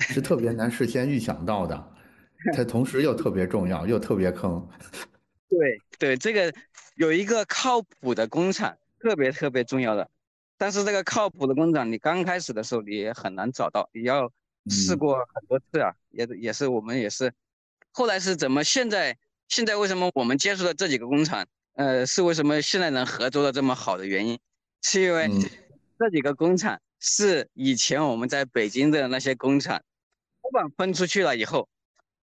[0.00, 1.92] 是特别难事先预想到的，
[2.54, 4.66] 它同时又特别重要又特别坑。
[5.48, 6.52] 对对，这个
[6.96, 10.08] 有一个靠谱的工厂特别特别重要的，
[10.56, 14.30] 但是这个靠谱的工厂你刚开始的时候你也很难找到，你要。
[14.70, 17.32] 试过很多次啊，也也是我们也是，
[17.92, 18.64] 后来是怎么？
[18.64, 19.16] 现在
[19.48, 24.38] 现在为什么我们接触的这几个工厂，呃，是为什么现在能合作的这么好的原因？
[24.82, 25.30] 是因为
[25.98, 29.82] 这几个工厂是以前我们在北京的那些工厂，
[30.42, 31.68] 老板分出去了以后，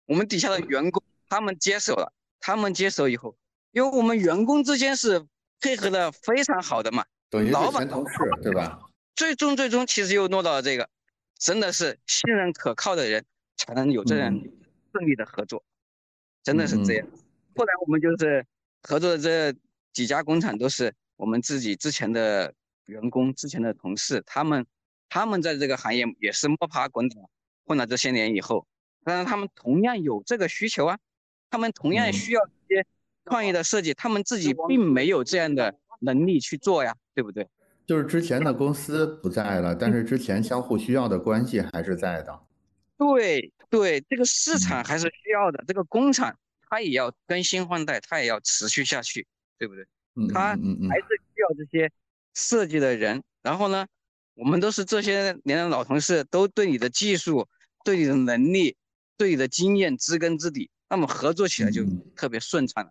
[0.06, 3.36] 我们底下的员工他们接手了，他们接手以后，
[3.72, 5.24] 因为我们员工之间是
[5.60, 7.04] 配合的非常好的嘛，
[7.50, 8.80] 老板同事对吧？
[9.16, 10.88] 最终最终其实又落到了这个。
[11.44, 13.22] 真的是信任可靠的人
[13.58, 14.32] 才能有这样
[14.92, 15.62] 顺利的合作，
[16.42, 17.06] 真的是这样。
[17.54, 18.46] 后来我们就是
[18.82, 19.54] 合作的这
[19.92, 22.54] 几家工厂都是我们自己之前的
[22.86, 24.64] 员工、之前的同事，他们
[25.10, 27.20] 他们在这个行业也是摸爬滚打
[27.66, 28.66] 混了这些年以后，
[29.04, 30.98] 但是他们同样有这个需求啊，
[31.50, 32.86] 他们同样需要一些
[33.26, 37.46] 创意的设计，他们自己并没有这样的能力去做呀，对不对？
[37.86, 42.40] 就是之前的公司不在了，但是之前相互需要的关系还是在的。
[42.96, 46.34] 对对，这个市场还是需要的，这个工厂
[46.68, 49.26] 它也要更新换代，它也要持续下去，
[49.58, 49.86] 对不对？
[50.16, 51.90] 嗯它还是需要这些
[52.32, 53.22] 设计的人。
[53.42, 53.86] 然后呢，
[54.34, 57.46] 我们都是这些年的老同事，都对你的技术、
[57.84, 58.76] 对你的能力、
[59.18, 61.84] 对你的经验知根知底，那么合作起来就
[62.16, 62.90] 特别顺畅了。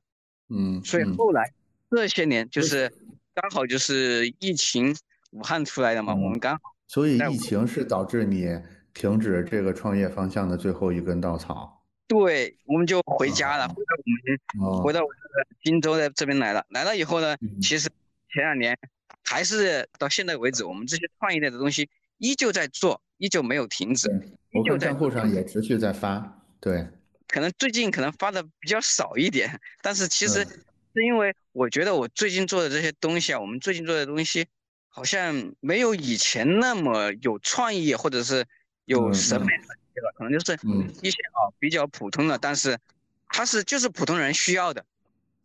[0.49, 1.51] 嗯，所以后来
[1.89, 2.93] 这些年就是。
[3.33, 4.95] 刚好就是疫情，
[5.31, 6.61] 武汉出来的嘛，我们刚好。
[6.87, 8.47] 所以疫情是导致你
[8.93, 11.83] 停止这个创业方向的最后一根稻草。
[12.07, 16.63] 对，我们就回家了，回到我们回到我这个荆州的这边来了。
[16.69, 17.89] 来了以后呢，其实
[18.31, 18.77] 前两年
[19.23, 24.11] 还是到现在为止，我们这些创业类的东西依旧在做，依旧没有停止。
[24.51, 26.87] 我看账户上也持续在发，对，
[27.27, 30.45] 可能最近可能发的比较少一点，但是其实
[30.93, 34.47] 是因为我觉得我最近做的这些东西啊，我们最近做的东西
[34.89, 38.45] 好像没有以前那么有创意，或者是
[38.85, 39.47] 有审美
[39.93, 40.09] 对吧？
[40.17, 40.57] 可能就是
[41.01, 42.77] 一些啊比较普通的，但是
[43.27, 44.85] 它是就是普通人需要的。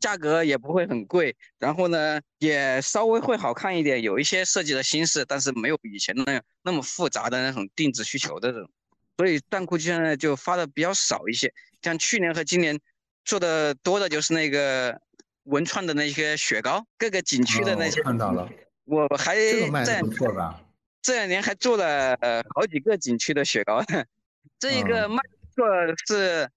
[0.01, 8.71] 价格也不会很贵，然后呢，也稍微会好看一点，有一些设计的心思，但是没有以前那样那么复杂的那种定制需求的这种，
[9.17, 11.53] 所以弹库现在就发的比较少一些。
[11.83, 12.79] 像去年和今年
[13.25, 15.01] 做的多的就是那个
[15.49, 18.03] 文创的那些雪糕，各个景区的那些。
[18.03, 18.49] 看到了。
[18.85, 20.63] 我还这个卖的不错吧？
[21.03, 23.83] 这两年还做了呃好几个景区的雪糕，
[24.59, 25.67] 这一个卖不错
[26.07, 26.49] 是。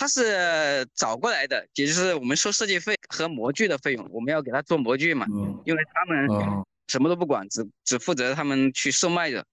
[0.00, 5.26] 他是找过来的，也就是我们收设计费和模具的费用，我们要给他做模具嘛，
[5.64, 9.44] 因为他们什么都不管，只只负责他们去售卖的。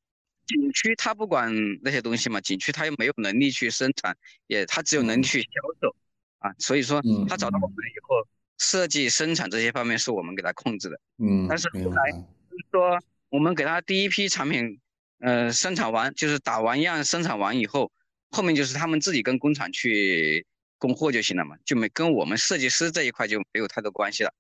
[0.46, 5.50] 景区他不管那些东西嘛，景区他又没有能力去生产，也他只有能力去销
[5.82, 5.96] 售
[6.38, 11.00] 啊，所以说他找到我们以后，设计生产这些方面是我们给他控制的。
[11.20, 12.12] 嗯，但是后来
[12.72, 14.80] 说我们给他第一批产品，
[15.20, 17.92] 呃，生产完就是打完样生产完以后。
[18.32, 20.46] 后面就是他们自己跟工厂去
[20.78, 24.34] 供货就行了嘛，就没跟我们设计师这一块就没有太多关系了。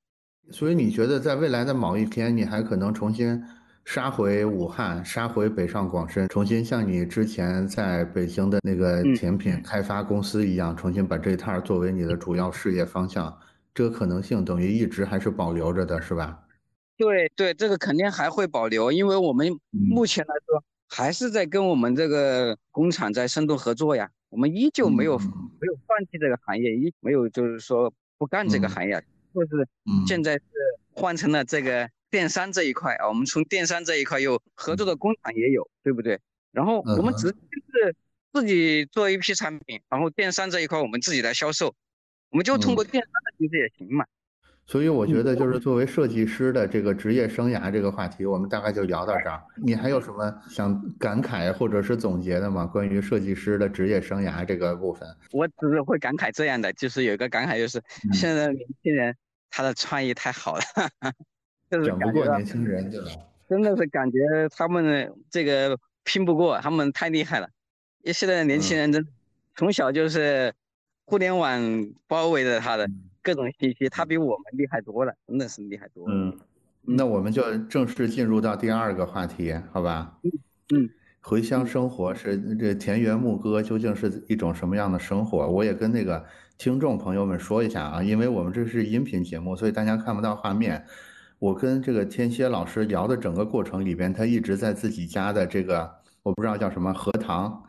[0.51, 3.41] 所以你觉得在未来的某一天，你还可能重新
[3.85, 13.33] 杀回武汉，杀回北上广深，重新像你之前在北京的那个甜品开发公司一样，重新把这一摊作为你的主要事业方向，
[13.75, 16.39] 这个可能性等于一直还是保留着的，是吧？
[16.97, 20.63] 对对，这个肯定还会保留，因为我们目前来说。
[20.87, 25.25] 还是在跟我们这个工厂在深度合作呀，我们依旧没有没
[25.67, 29.67] 有放弃这个行业，一没有就是说不干这个行业，就是
[30.07, 30.43] 现在是
[30.93, 36.19] 换成了这个电商这一块啊，我们从电商这一块又合作的工厂也有，对不对？
[36.51, 37.35] 然后我们只是
[38.31, 41.73] 自己做一批产品，然后电商这一块我们自己来销售，
[42.35, 44.05] 我们就通过电商的形式也行嘛。
[44.65, 49.41] 所以我觉得，就是作为设计师的这个职业生涯这个话题，我们大概就聊到这儿。
[49.55, 52.65] 你还有什么想感慨或者是总结的吗？
[52.65, 59.15] 关于设计师的职业生涯这个部分，我只是会感慨这样的，就是有一个感慨，就是现在年轻人
[59.49, 60.63] 他的创意太好了，
[61.71, 63.07] 就是讲不过年轻人，对吧？
[63.47, 64.17] 真的是感觉
[64.49, 67.47] 他们这个拼不过，他们太厉害了。
[68.01, 69.07] 因为现在的年轻人真
[69.55, 70.51] 从小就是
[71.05, 71.59] 互联网
[72.07, 72.89] 包围着他的。
[73.25, 76.13] 各种信息，他比我们厉害多了，真的是厉害多了。
[76.13, 76.37] 嗯，
[76.83, 80.15] 那我们就正式进入到第二个话题，好吧？
[80.21, 80.31] 嗯
[80.75, 80.89] 嗯，
[81.21, 85.47] 回乡生活是这田园牧歌，究竟是一种什么样的生活？
[85.47, 86.23] 我也跟那个
[86.59, 90.85] 听众朋友们说一下啊，因为我们这是音频节目，所以大家看不到画面。
[91.39, 95.91] 我跟这个天蝎老师聊的整个过程里边，他一直在自己家的这个，
[96.21, 97.63] 我不知道叫什么荷塘。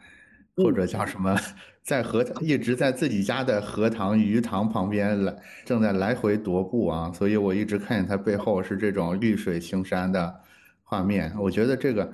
[0.56, 1.36] 或者叫什么，
[1.82, 10.34] 在荷一直在自己家的荷塘鱼塘旁边来，正在来回踱步啊，所以我一直看见它背后是这种绿水青山的
[10.82, 11.30] 画面。
[11.38, 12.10] 我觉得这个，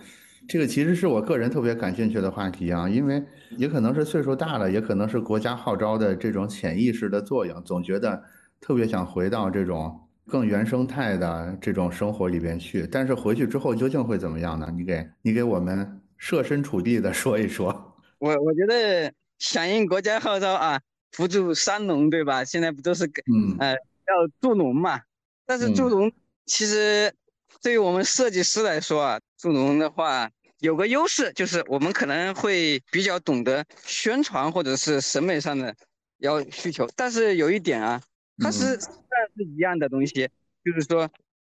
[0.49, 3.23] 这个其实是我个人特别感兴趣的话题啊，因为
[3.57, 8.21] 也可能是岁数大了，也可能是国家号召的这种潜意识的作用，总觉得
[8.61, 12.89] 特别想回到这种更原生态的这种生活里边去。
[12.91, 14.69] 但是回去之后究竟会怎么样呢？
[14.75, 17.92] 你给你给我们设身处地的说一说。
[18.23, 20.81] 我我觉得响应国家号召啊，
[21.11, 22.45] 扶助三农，对吧？
[22.45, 25.01] 现在不都是嗯呃要助农嘛？
[25.45, 26.13] 但是助农
[26.47, 27.13] 其实
[27.61, 30.31] 对于我们设计师来说啊，助农的话
[30.61, 35.75] 有个优势，就是我们可能会比较懂得宣传或者是审美上的
[36.19, 36.89] 要需求。
[36.95, 38.01] 但是有一点啊，
[38.39, 39.01] 它是算
[39.35, 40.29] 是一样的东西，
[40.65, 41.11] 就是说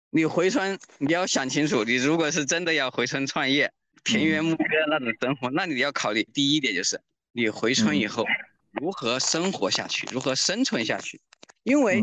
[0.09, 3.71] 你回村你要想清楚，你如果是真的要回村创业。
[4.05, 7.01] 田园牧歌那种生活，那你要考虑第一点就是
[7.33, 8.23] 你回村以后
[8.71, 11.19] 如何生活下去，如何生存下去。
[11.63, 12.01] 因为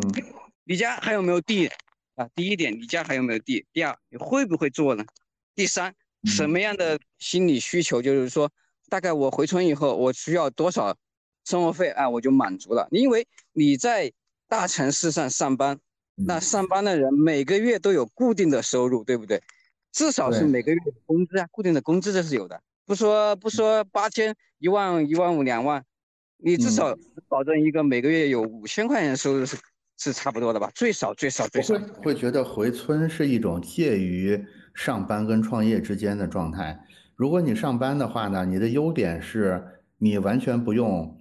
[0.64, 1.70] 你家还有没有地
[2.16, 2.28] 啊？
[2.34, 3.64] 第一点，你家还有没有地？
[3.72, 5.04] 第二，你会不会做呢？
[5.54, 5.94] 第三，
[6.24, 8.02] 什么样的心理需求？
[8.02, 8.50] 就是说，
[8.88, 10.96] 大概我回村以后，我需要多少
[11.44, 12.10] 生活费啊？
[12.10, 12.88] 我就满足了。
[12.90, 14.12] 因为你在
[14.48, 15.78] 大城市上上班，
[16.16, 19.40] 那上班的人每个月都有固定的收入，对不对？
[19.92, 22.60] 至少是每个月的工资啊，固定的工资这是有的。
[22.84, 25.84] 不说不说八千、一万、一万五、两万，
[26.38, 26.96] 你至少
[27.28, 29.56] 保证一个每个月有五千块钱收入是
[29.98, 30.70] 是差不多的吧？
[30.74, 31.74] 最少最少最少。
[31.74, 36.84] 会会觉得回村是一种介于上班跟创业之间的状态。
[37.14, 39.62] 如果你上班的话呢，你的优点是
[39.98, 41.16] 你完全不用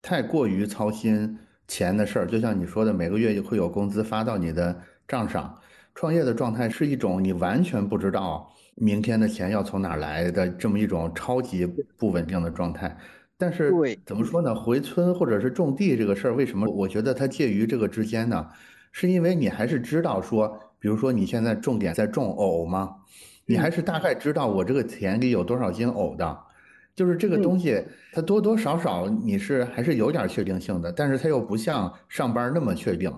[0.00, 5.59] 太过于操心钱的事儿，就像你说的，每个月会有工资发到你的账上。
[6.00, 11.66] 创业的状态是一种你完全不知道明天的钱要从哪来的这么一种超级
[11.98, 12.96] 不稳定的状态。
[13.36, 13.70] 但是
[14.06, 14.54] 怎么说呢？
[14.54, 18.48] 回村或者是种地这个事儿，为什么我觉得它介于这个之间呢？
[18.92, 22.96] 是因为你还是知道说，比如说你现在重点在种藕吗？
[23.44, 26.38] 你还是大概知道我这个田里有多少斤藕的，
[26.96, 27.84] 就是这个东西，
[28.14, 33.12] 它多多少少你是还是有点确定性的，但是它又不像上班那么确定，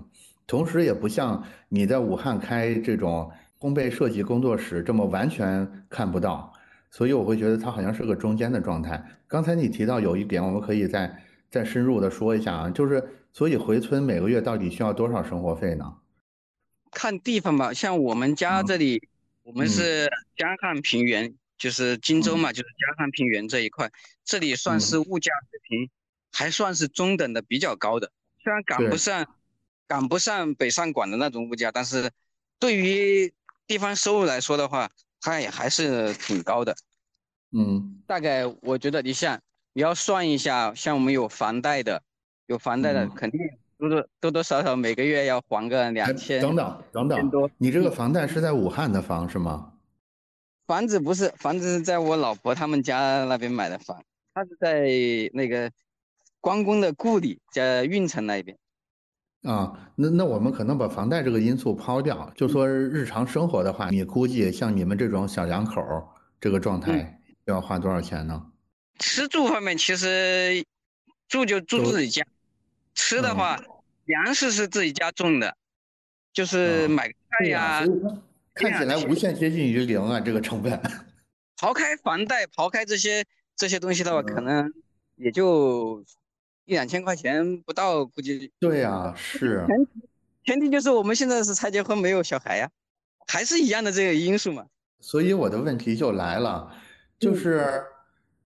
[0.46, 6.52] 同时也不像你在武汉开这种烘焙设计工作室这么完全看不到。
[6.90, 9.02] 所以我会觉得它好像是个中间的状态。
[9.26, 15.94] 刚才你提到有一点，我们可以再再深入的说一下啊，就是所以回村每个月到底需要多少生活费呢？
[16.90, 19.08] 看地方吧，像我们家这里，
[19.42, 23.90] 我们是江汉平原，就是荆州嘛，就是江汉平原这一块，
[24.22, 25.88] 这里算是物价水平
[26.30, 28.12] 还算是中等的，比较高的，
[28.44, 29.26] 虽然赶不上
[29.86, 32.10] 赶不上北上广的那种物价，但是
[32.58, 33.32] 对于
[33.66, 34.90] 地方收入来说的话。
[35.24, 36.74] 它也还是挺高的，
[37.52, 39.40] 嗯，大概我觉得你像
[39.72, 42.02] 你要算一下，像我们有房贷的，
[42.46, 43.40] 有房贷的肯定
[43.78, 46.42] 多多多多少少每个月要还个两千。
[46.42, 49.74] 等等等等，你这个房贷是在武汉的房是吗？
[50.66, 54.02] 房子不是，房子是在我老婆他们家那边买的房，
[54.34, 54.88] 他是在
[55.32, 55.70] 那个
[56.40, 58.58] 关公的故里，在运城那边。
[59.42, 65.82] 啊，那那我们可能把房贷这个因素抛掉，就说日常生活的话，你估计像你们这种小两口
[66.40, 68.46] 这个状态要花多少钱呢？
[69.00, 70.64] 吃住方面其实
[71.26, 72.24] 住就住自己家，
[72.94, 73.58] 吃的话
[74.04, 75.56] 粮食是自己家种的，
[76.32, 77.84] 就是买菜呀。
[78.54, 80.80] 看起来无限接近于零啊，这个成本。
[81.58, 83.24] 刨开房贷，刨开这些
[83.56, 84.72] 这些东西的话，可能
[85.16, 86.04] 也就。
[86.64, 89.90] 一两千块钱不到，估计对呀，是前提
[90.44, 92.68] 前提就是我们现在是才结婚，没有小孩呀，
[93.26, 94.66] 还是一样的这个因素嘛。
[95.00, 96.72] 所以我的问题就来了，
[97.18, 97.82] 就是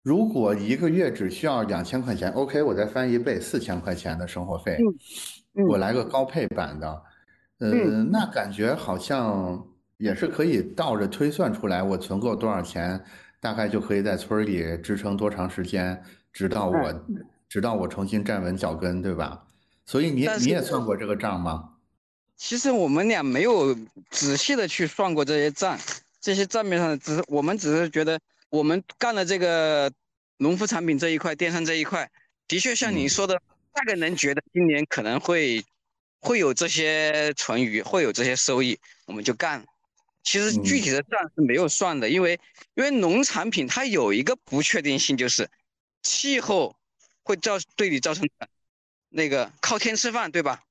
[0.02, 4.78] 如果一个月只需要两千块钱，OK，我再翻一倍，四千块钱的生活费，
[5.70, 7.02] 我来个高配版的，
[7.60, 7.70] 呃，
[8.12, 9.66] 那感觉好像
[9.98, 13.02] 也是可以倒着推算出来，我存够多少钱，
[13.40, 16.04] 大概就可以在村里支撑多长时间，
[16.34, 17.06] 直到我。
[17.52, 19.44] 直到我重新站稳脚跟，对吧？
[19.86, 21.74] 所以你你也算过这个账吗？
[22.38, 23.76] 其实我们俩没有
[24.10, 25.78] 仔细的去算过这些账，
[26.22, 28.18] 这些账面上的只是我们只是觉得
[28.50, 29.92] 我们干了这个
[30.38, 32.10] 农副产品这一块，电商这一块，
[32.48, 33.36] 的确像你说的，
[33.74, 35.62] 大概能觉得今年可能会
[36.22, 39.62] 会有这些存余，会有这些收益，我们就干。
[40.24, 42.40] 其实具体的账是没有算的，因为
[42.76, 45.50] 因为农产品它有一个不确定性，就是
[46.02, 46.74] 气候。
[47.24, 48.28] 会造对你造成
[49.10, 50.64] 那个靠天吃饭，对吧？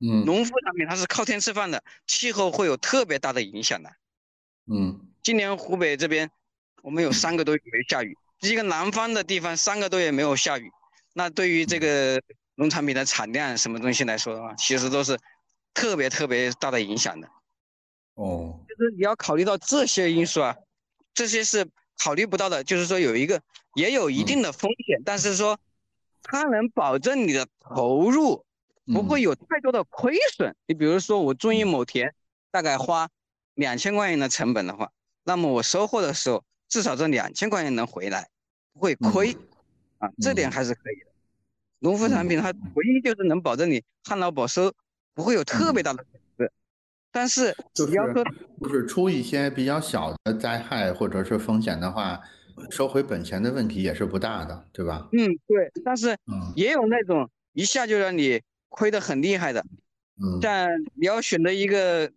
[0.00, 3.90] 嗯，农副产品它是靠天吃饭的，气候会有特别大的影响的。
[4.66, 6.28] 嗯，今年湖北这边
[6.82, 10.70] 我们有三个多月没下雨，一个南方的地方三个多月没有下雨，
[11.12, 12.20] 那对于这个
[12.56, 15.16] 农产品的产量什么东西来说的话，其实都是
[15.72, 17.28] 特别特别大的影响的。
[18.14, 20.56] 哦，就是你要考虑到这些因素啊，
[21.14, 21.66] 这些是
[21.98, 23.40] 考虑不到的，就是说有一个
[23.74, 25.58] 也有一定的风险，但是说。
[26.24, 28.44] 它能保证你的投入
[28.86, 30.56] 不会有太多的亏损。
[30.66, 32.12] 你比如说，我种一亩田，
[32.50, 33.08] 大概花
[33.54, 34.90] 两千块钱的成本的话，
[35.22, 38.28] 那么我收获的时候，至少这两千块钱能回来，
[38.72, 39.36] 不会亏
[39.98, 41.10] 啊，这点还是可以的。
[41.80, 44.72] 农副产品它唯一就是能保证你旱涝保收，
[45.12, 46.52] 不会有特别大的损失。
[47.12, 47.92] 但是就是
[48.60, 52.20] 就是出一些比较小的灾害或者是风险的话。
[52.70, 55.08] 收回本钱的问题也是不大的，对吧？
[55.12, 55.70] 嗯，对。
[55.84, 56.16] 但是
[56.54, 59.60] 也有那种一下就让你亏得很厉害的。
[60.22, 60.38] 嗯。
[60.40, 62.08] 但你要选择一个，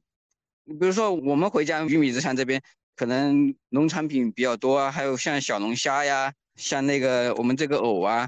[0.66, 2.62] 比如说我们回家玉米之乡这边
[2.96, 8.28] 可能农产品比较多啊，还有像小龙虾呀，像那个我们这个藕啊。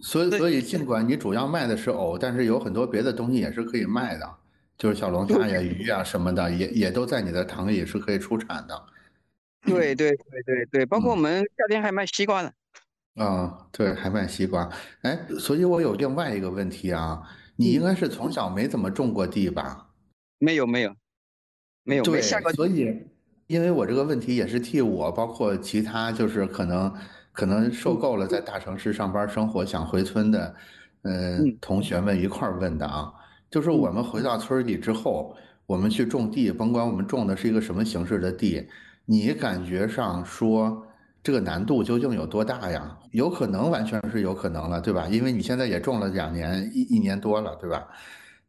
[0.00, 4.30] 所以，所以尽管你主要卖的是藕，但是有很多别的东西也是可以卖的，
[4.76, 8.80] 就是小龙虾呀、 鱼呀什么的，也也都在你的塘里是可以出产的。
[9.68, 12.50] 对对对对对，包括我们夏天还卖西瓜呢。
[13.14, 14.68] 啊，对，还卖西瓜。
[15.02, 17.20] 哎，所以我有另外一个问题啊，
[17.56, 19.88] 你应该是从小没怎么种过地吧？
[20.38, 20.94] 没有没有
[21.82, 22.52] 没有没下过。
[22.52, 22.96] 所以，
[23.48, 26.94] 因为我这个问题也是替我，包括其他就是可能
[27.32, 30.54] 可能受够了在大城市上班生活想回村的，
[31.02, 33.12] 嗯，同学们一块儿问的啊。
[33.50, 38.68] 就是我们回到村里之后，我们去种地，甭管我们种的是一个什么形式的地。
[39.10, 40.86] 你感觉上说
[41.22, 42.94] 这个难度究竟有多大呀？
[43.12, 45.08] 有可能完全是有可能了，对吧？
[45.10, 47.88] 因为你现在也种了两年一一年多了，对吧？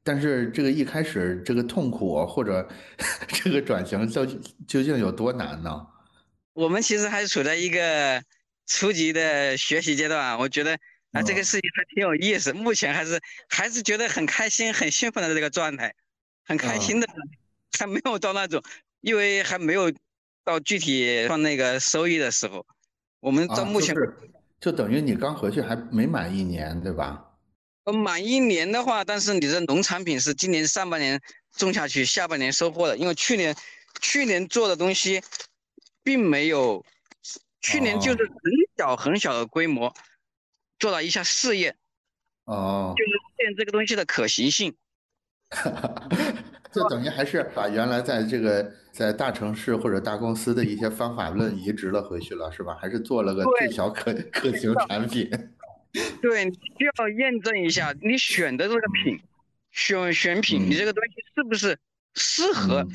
[0.03, 2.67] 但是这个一开始这个痛苦或者
[3.29, 4.25] 这个转型究
[4.67, 5.87] 究竟有多难呢？
[6.51, 8.21] 我们其实还是处在一个
[8.65, 10.77] 初级的学习阶段，我觉得
[11.13, 15.95] 啊这个事情还挺有意思，目前还是还是觉得很开心、很兴奋的这个状态，
[16.43, 17.07] 很开心的，
[17.79, 18.61] 还没有到那种，
[18.99, 19.89] 因为还没有
[20.43, 22.65] 到具体算那个收益的时候，
[23.19, 23.95] 我们到目前
[24.59, 27.25] 就等于你刚回去还没满一年，对吧？
[27.85, 31.19] 满一年的话，但是你的农产品是今年上半年
[31.53, 32.97] 种下去，下半年收获的。
[32.97, 33.55] 因为去年，
[34.01, 35.23] 去年做的东西，
[36.03, 36.85] 并没有，
[37.61, 39.93] 去年就是很小很小的规模，
[40.77, 41.77] 做了一下试验，
[42.45, 43.11] 哦，就是
[43.43, 44.75] 验这个东西的可行性。
[46.71, 52.77] 就等于还是把原来在这个在大城市或者大公司的一些方法论移植了回去了，是吧？
[52.79, 55.29] 还是做了个最小可可行产品。
[56.21, 59.19] 对，需要验证一下你选的这个品，
[59.71, 61.77] 选选品，你这个东西是不是
[62.13, 62.85] 适合？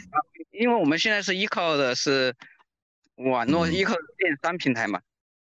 [0.53, 2.33] 因为我们现在是依靠的是
[3.17, 5.01] 网络，依靠电商平台嘛，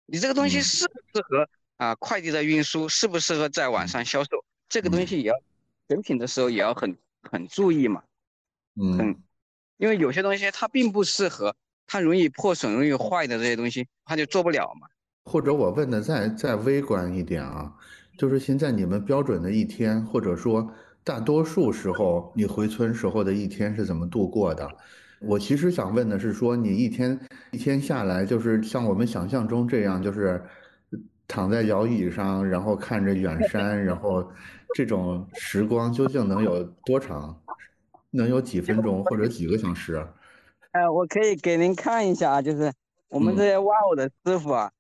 [0.05, 1.49] 你这个东西适不适合
[1.79, 1.95] 啊？
[1.95, 4.45] 快递的运输适不适合在网上销售？
[4.69, 5.35] 这个东西也要
[5.89, 8.03] 选品的时候也要很很注意嘛。
[8.81, 9.17] 嗯，
[9.77, 11.55] 因为有些东西它并不适合，
[11.87, 14.87] 它容易破损、容易坏的这些东西，它就做不了嘛。
[15.25, 17.73] 或者我问的再再微观一点啊，
[18.17, 20.73] 就是现在你们标准的一天，或者说
[21.05, 24.67] 大多数时候你回村时候的一天是怎么度过的？
[25.21, 27.19] 我其实想问的是说，你一天
[27.51, 30.41] 一天下来，就是像我们想象中这样，就是
[31.27, 34.31] 躺在摇椅上，然后看着远山，然后
[34.75, 37.37] 这种时光究竟能有多长？
[38.11, 40.07] 能有几分钟或者几个小时？
[40.73, 42.73] 呃，我可以给您看一下啊，就是
[43.09, 44.71] 我们这些挖偶的师傅啊。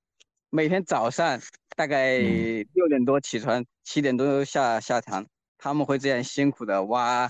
[0.50, 1.38] 每天早上
[1.76, 5.26] 大概六点多起床，七点多下下塘，
[5.58, 7.28] 他们会这样辛苦的挖，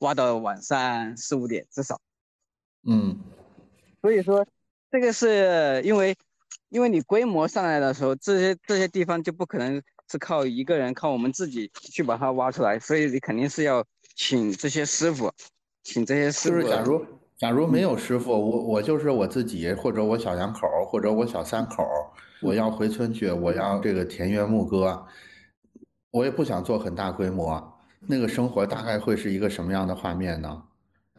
[0.00, 2.00] 挖到晚上四五点至少。
[2.88, 3.16] 嗯，
[4.02, 4.44] 所以说
[4.90, 6.16] 这个是因为，
[6.70, 9.80] 因为你规模上来的时候，这些这些地方就不可能
[10.10, 13.84] 是靠一个人，靠我们自己去把它挖出来，所以你肯定是要
[14.16, 15.30] 请这些师傅，
[15.84, 16.56] 请这些师傅。
[16.56, 17.06] 就是假如
[17.36, 21.86] 假如没有师傅，我我就是我自己，或者我小两口，或者我小三口。
[22.42, 25.06] 我要回村去，我要这个田园牧歌，
[26.10, 30.62] 我也不想做很大规模，那个生活大概会是一个什么样的画面呢？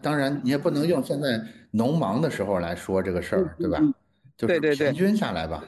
[0.01, 1.41] 当然，你也不能用现在
[1.71, 3.79] 农忙的时候来说这个事儿，对吧？
[4.37, 5.63] 就是平均下来吧。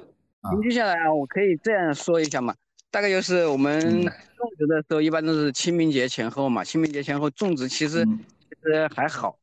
[0.52, 2.56] 平均下来啊，我可以这样说一下嘛，
[2.92, 6.64] 大概就是我们种植的时候，一般都是清明节前后嘛。
[6.64, 9.38] 清明节前后种植其实其实还好，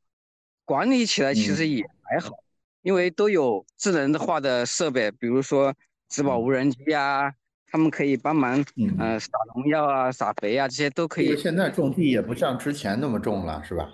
[0.65, 2.39] 管理起来其实也还好，
[2.83, 5.75] 因为都有智能化的设备，比如说。
[6.09, 7.35] 植保无人机啊，
[7.69, 8.65] 他们可以帮忙，
[8.97, 11.37] 呃，撒农药啊，撒肥啊，这些都可以。
[11.37, 13.93] 现在种地也不像之前那么种了，是吧？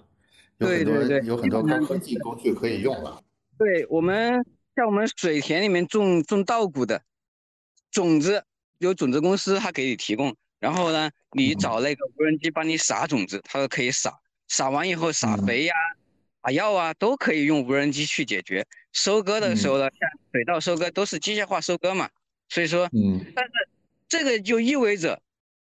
[0.59, 3.23] 对对对，有很多高科技工具可以用了。
[3.57, 4.45] 对我们，
[4.77, 7.01] 像我们水田里面种种稻谷的
[7.91, 8.45] 种子，
[8.83, 14.12] 有种子公司它给你提供，然后呢，你找那个无人机帮你撒种子，它都可以撒，
[14.49, 15.74] 撒完以后撒肥呀。
[16.41, 18.66] 打药啊，都可以用无人机去解决。
[18.93, 22.11] 收割的时候呢，像水稻收割都是机械化收割嘛，
[22.49, 23.53] 所以说，嗯，但是
[24.09, 25.22] 这个就意味着，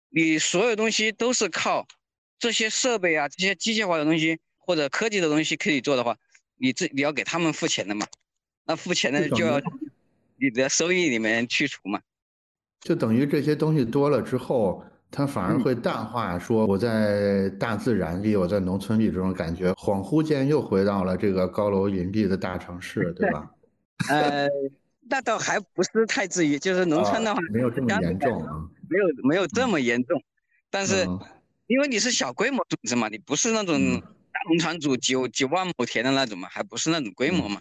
[0.09, 1.87] 你所有东西都是靠
[2.37, 6.15] 这些设备啊，这些机械化的东西或者科技的东西可以做的话，
[6.57, 8.05] 你这你要给他们付钱的嘛，
[8.65, 9.59] 那付钱的就要
[10.35, 11.99] 你的收益里面去除嘛，
[12.81, 14.83] 就等于这些东西多了之后。
[15.11, 23.49] 它反而会淡化，说我在大自然里，我在农村里这种感觉，恍惚间又回到了这个高楼林立的大城市，对吧？
[24.07, 24.47] 呃，
[25.09, 30.21] 那倒还不是太至于，就是农村的话没有这么严重啊，没有没有这么严重，
[30.69, 31.07] 但是
[31.65, 37.59] 因为你是小规模组织嘛，你不是那种大农场主几几万亩田的那种嘛，还不是那种规模嘛，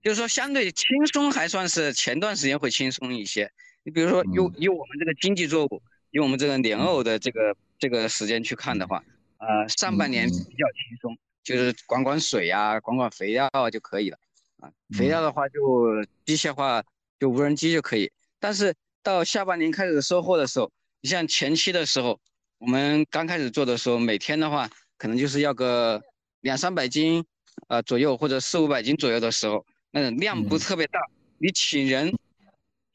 [0.00, 3.50] 就是说相对轻松，还算是前段时间会轻松一些。
[3.84, 5.80] 你比如说，有以我们这个经济作物。
[6.14, 9.02] 用我们这个莲藕的这个这个时间去看的话，
[9.38, 14.18] 呃，上半年比较轻松，就是管管水啊，管管肥料就可以了，
[14.60, 16.84] 啊，肥料的话就机械化，
[17.18, 18.12] 就无人机就可以。
[18.38, 18.72] 但是
[19.02, 20.70] 到下半年开始收获的时候，
[21.00, 22.20] 你像前期的时候，
[22.58, 26.00] 我们刚开始做的时候，每天的话可能就是要个
[26.42, 27.24] 两三百斤，
[27.66, 31.00] 呃左右或者四五百斤左右的时候，那个量不特别大，
[31.38, 32.16] 你请人，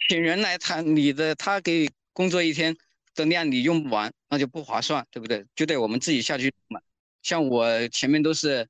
[0.10, 2.76] 请人来他你的他给工作一天。
[3.16, 5.46] 的量你用不完，那就不划算，对不对？
[5.54, 6.80] 就得我们自己下去买。
[7.22, 8.66] 像我前面都是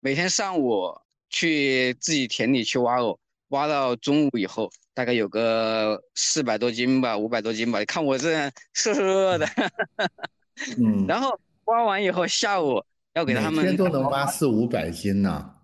[0.00, 0.94] 每天上午
[1.30, 7.78] 去自己田里去挖藕，挖到中午以后，大概有个四百多斤吧，五百多斤吧。
[7.78, 9.46] 你看我这样瘦瘦弱弱的，
[10.76, 11.06] 嗯。
[11.08, 11.30] 然后
[11.64, 12.84] 挖挖完以后下午
[13.14, 13.64] 要给他们。
[13.64, 15.54] 每天都能挖四五百斤呢。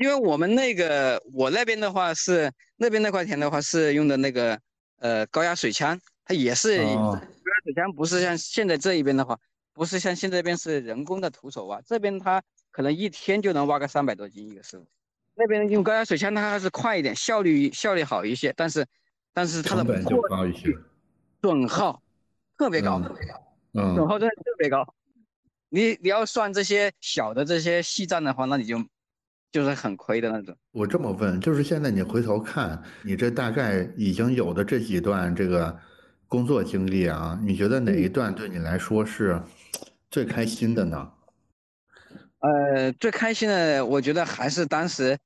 [0.00, 4.58] 因为我们那个我那边的话是那边那块田的话是用的那个
[4.96, 7.20] 呃高压水枪，它也是高压
[7.64, 9.38] 水枪，不是像现在这一边的话，
[9.74, 14.86] 不是像现在这边是人工的徒手挖，这边它可能一天就能挖个三百多斤一个师傅。
[15.34, 18.86] 那边用高压水枪，它还是快一点，效率效率好一些，但是，
[19.34, 20.74] 但是它的成本就高一些，
[21.42, 22.02] 损耗
[22.56, 23.02] 特别高，
[23.74, 24.94] 嗯，损耗真的特别高。
[25.68, 28.82] 你你要算这些小的这些细账的话，那你就
[29.52, 30.56] 就是很亏的那种。
[30.72, 35.78] 我这么问，就是现在你回头看你这大概已经有的这几段这个
[36.26, 39.40] 工作经历啊，你觉得哪一段对你来说是
[40.10, 41.12] 最开心的呢？
[42.40, 45.18] 呃，最开心的，我觉得还是当时。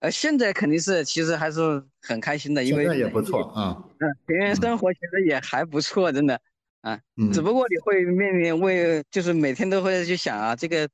[0.00, 3.82] 呃，现在肯定是，其实还是很开心的，因为现在也不错啊。
[4.00, 6.38] 嗯，田园生活其实也还不错，真的
[6.82, 7.00] 啊。
[7.16, 7.32] 嗯。
[7.32, 10.86] 只不过你会面临为，就是每天都会去想啊，这个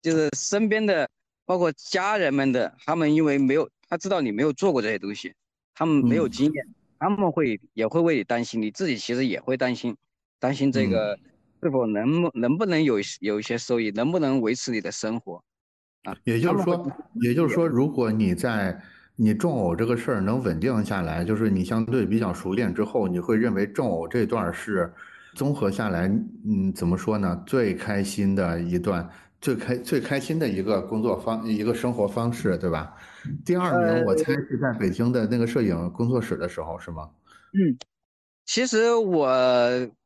[0.00, 1.08] 就是身边的，
[1.46, 5.32] 包括家人们的，他们因为没有他知道你没有做过这些东西，
[5.74, 6.66] 他们没有经验，
[6.98, 9.96] 他们会也会为你担心，你自己其实也会担心，
[10.38, 11.18] 担心这个
[11.62, 15.42] 是否能能不能有有一些收益，能不能维持你的生活
[16.04, 16.16] 啊。
[16.24, 16.92] 也就是说，
[17.22, 18.80] 也就是说，如果你在
[19.16, 24.92] 你种藕这个事儿能稳定下来，就是你相对比较熟练之后，你会认为种藕这段是
[25.34, 26.08] 综合下来，
[26.46, 27.42] 嗯，怎么说呢？
[27.46, 29.08] 最开心的一段，
[29.44, 32.96] 最开最开心的一个工作方，一个生活方式，对吧？
[33.44, 37.10] 第二名，我猜是在北京的那个摄影工作室的时候，是吗？
[37.52, 37.76] 嗯，
[38.46, 39.28] 其实我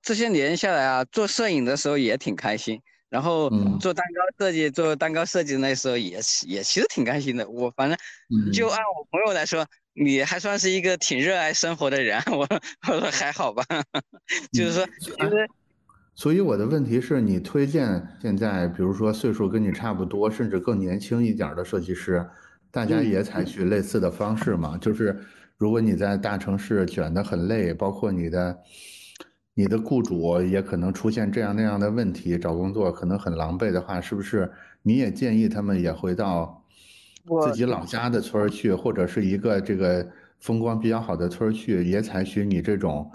[0.03, 2.83] 这些年下来啊，做摄影的时候也挺开心。
[3.11, 7.49] 然后做蛋糕设计，做蛋糕设计那时候也也其实挺开心的。
[7.49, 7.97] 我反正
[8.53, 9.65] 就按我朋友来说，
[9.95, 12.21] 你还算是一个挺热爱生活的人。
[12.27, 12.41] 我
[12.93, 13.63] 我说还好吧，
[14.53, 15.49] 就是说其实。
[16.19, 22.29] 所以我的问题是你推荐现在，比如说岁数跟你差不多，甚至更年轻一点的设计师，
[22.73, 24.77] 大家也采取类似的方式吗？
[24.81, 25.17] 就是
[25.57, 28.59] 如果你在大城市卷得很累，包括你的。
[29.55, 34.49] 你的雇主也可能出现这样那样的问题，找工作可能很狼狈的话，是不是
[34.83, 36.63] 你也建议他们也回到
[37.45, 40.07] 自己老家的村儿去，或者是一个这个
[40.39, 43.11] 风光比较好的村儿去，也采取你这种，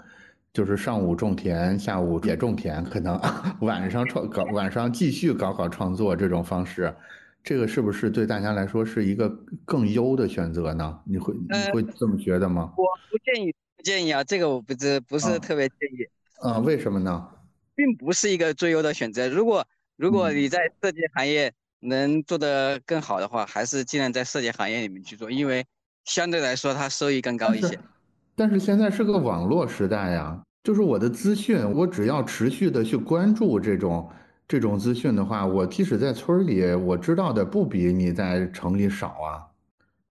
[0.54, 3.20] 就是上午种田，下午也种田，可能
[3.60, 6.94] 晚上创搞，晚上继续搞搞创作这种方式，
[7.42, 9.28] 这个是不是对大家来说是一个
[9.64, 11.00] 更优的选择呢？
[11.04, 12.72] 你会你会这么觉得吗？
[12.76, 16.06] 我不建议，不建议啊，这个我不是不是特别建议。
[16.40, 17.28] 啊，为什么呢？
[17.74, 19.28] 并不是一个最优的选择。
[19.28, 25.66] 如果如果你在设计行业能做得更好的话，还是尽量在设计行业里面去做，因为
[26.04, 27.76] 相对来说它收益更高一些。
[28.36, 34.10] 但是现在是个网络时代呀，就是我的资讯，我只要持续的去关注这种
[34.46, 39.46] 这种资讯的话，我即使在村里，我知道的不比你在城里少啊。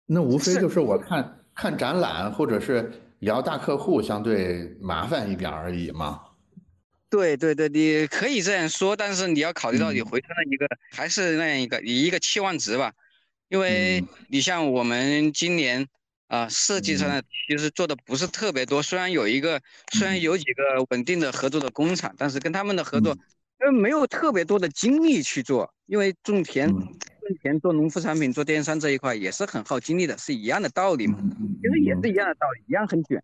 [0.07, 2.91] 那无非就是我看看展览，或者是。
[3.21, 6.21] 聊大客户相对麻烦一点而已嘛。
[7.11, 12.93] 对对对，你可以这样说，但是你要考虑到你回村的一个还是那样一个你一个期望值吧。
[13.49, 15.85] 因为你像我们今年
[16.29, 19.61] 啊，设计上其实做的不是特别多，虽然有一个
[19.93, 23.13] 虽然有几个稳定的合作的工厂，但是跟他们的合作
[23.61, 26.71] 因为没有特别多的精力去做，因为种田。
[26.71, 31.19] 种田做农副产品做电商这一块也是很耗精力的，是一样的道理嘛？
[31.61, 33.23] 其实也是一样的道理，一样很卷。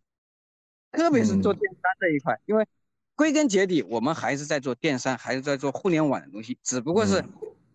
[0.92, 2.66] 特别是做电商这一块，因为
[3.14, 7.24] 归根结底我们还是在做电商，还是在做互联网的东西，只不过是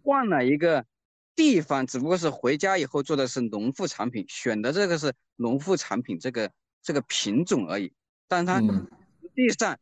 [0.03, 0.85] 换了一个
[1.39, 6.51] 地方，只不过是回家以后做的是农副产品，选的这个是农副产品这个
[6.83, 7.93] 这个品种而已，
[8.27, 9.77] 但它实际上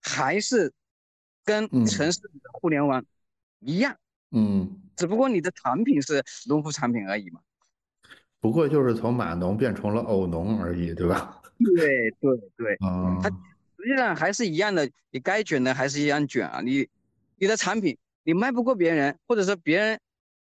[0.00, 0.72] 还是
[1.44, 3.04] 跟城市里的互联网
[3.60, 3.96] 一样。
[4.32, 4.82] 嗯。
[4.96, 7.38] 只不过你的产品是农副产品而已嘛，
[8.40, 11.40] 不过就是从码农变成了偶农而已，对吧？
[11.76, 16.60] 对 对对，嗯，它实际上还是一样的，你该卷的还是一样卷啊。
[16.60, 16.88] 你
[17.36, 20.00] 你的产品你卖不过别人，或者说别人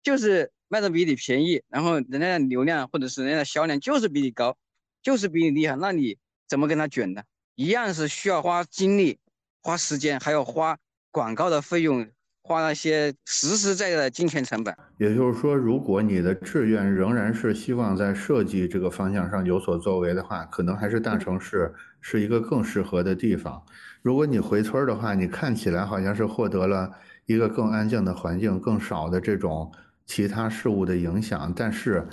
[0.03, 4.57] 就是卖的比你便宜，然后人家的流量或者是人家的销量就是比你高，
[5.01, 7.23] 就是比你厉害，那你怎么跟他卷呢？
[7.55, 9.19] 一样是需要花精力、
[9.61, 10.77] 花时间，还要花
[11.11, 12.07] 广告的费用。
[12.41, 21.71] 花那些实实在在的金钱成本，也就是说，如果你的志愿仍然是希望在设计这个方向上有所作为的话，可能还是大城市
[22.01, 23.61] 是一个更适合的地方。
[24.01, 26.89] 如果你回村的话，你看起来好像是获得了
[27.27, 29.71] 一个更安静的环境，更少的这种
[30.09, 32.05] 其他事物的影响，但是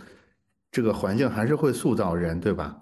[0.71, 2.81] 这个环境还是会塑造人，对吧？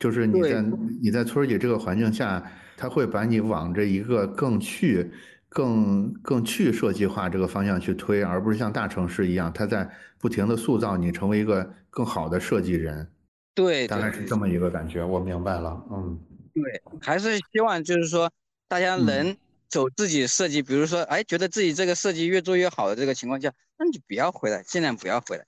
[0.00, 0.64] 就是你在
[1.00, 2.42] 你在村里这个环境下，
[2.76, 5.12] 他会把你往着一个更去。
[5.54, 9.88] 更更去设计化这个方向去推，而不是像大城市一样，他在
[10.18, 13.08] 不停的塑造你成为一个更好的设计人。
[13.54, 15.80] 对，大概是这么一个感觉，我明白了。
[15.92, 16.18] 嗯，
[16.54, 18.28] 对，还是希望就是说
[18.66, 19.36] 大家能
[19.68, 25.44] 走自己设计，比如说，哎，觉得自己这个设计越做越好的这个情况下，那你就不要回来，尽量不要回来，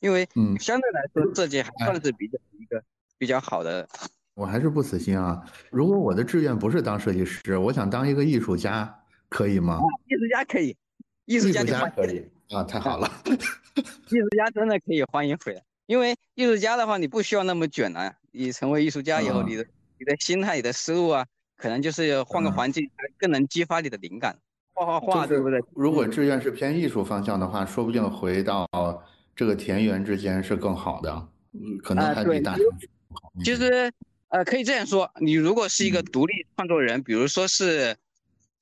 [0.00, 0.28] 因为
[0.58, 2.82] 相对来说设计还算是比较一个
[3.18, 3.88] 比较好的。
[4.34, 5.44] 我还是不死心啊！
[5.70, 8.96] 如果我的志愿不是当设计师，我想当一个艺术家。
[9.28, 9.78] 可以吗？
[10.08, 10.76] 艺术家可以，
[11.24, 13.08] 艺术家可以啊，太好了！
[13.76, 18.12] 艺术家真的可以欢迎回来，因为艺术家的话，你不需要那么卷了。
[18.32, 19.64] 你成为艺术家以后，你的
[20.00, 21.24] 你的心态、你的思路啊，
[21.56, 24.36] 可能就是换个环境，更能激发你的灵感。
[24.84, 25.60] 画画画，对不对？
[25.74, 28.68] 如果志愿是偏艺术方向的话，说不定回到
[29.34, 33.32] 这个田园之间是更好的，嗯，可能还比大城市好。
[33.44, 33.92] 其实，
[34.28, 37.96] 呃，可以这样说，你如果是一个独立创作人，比如说是。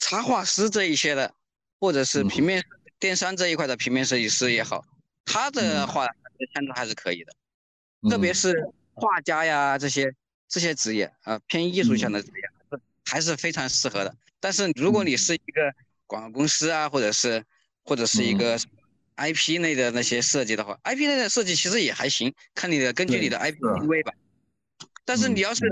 [0.01, 1.35] 插画师这一些的，
[1.81, 2.62] 或者是平面
[3.01, 4.85] 电商这一块的平面设计师也好，
[5.25, 6.07] 他的话
[6.55, 7.33] 相对还是可以的，
[8.09, 8.55] 特别是
[8.95, 10.14] 画家呀这些
[10.47, 14.14] 这些职业啊偏艺术向的职业还是非常适合的。
[14.39, 15.75] 但是如果你是一个
[16.09, 17.44] 广告公司啊，或者是
[17.84, 18.59] 或者是一个
[19.16, 24.12] IP 类的那些设计的话，IP 类的设计其实也还行，看你的根据你的 IP 定位吧。
[25.04, 25.64] 但是你要是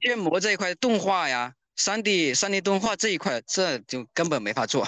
[0.00, 1.52] 建模这一块动画呀。
[1.80, 4.84] 三 D 三 D 动画这一块，这就根本没法做。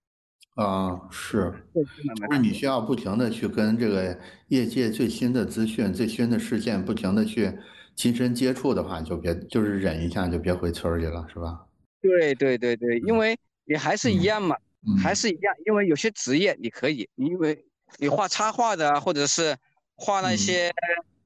[0.56, 7.52] 啊，是，就是你需要不停的去跟这个业界最新的资讯、最新的事件不停的去
[7.94, 11.66] 亲身接触的话，就别就是忍一下，就别回村里了，是吧？
[12.00, 13.38] 对对对对，因为
[13.70, 14.56] 你还是一样嘛，
[15.00, 17.64] 还是一样，因为有些职业你可以，因为
[17.98, 19.56] 你画插画的，或者是
[19.94, 20.70] 画那些。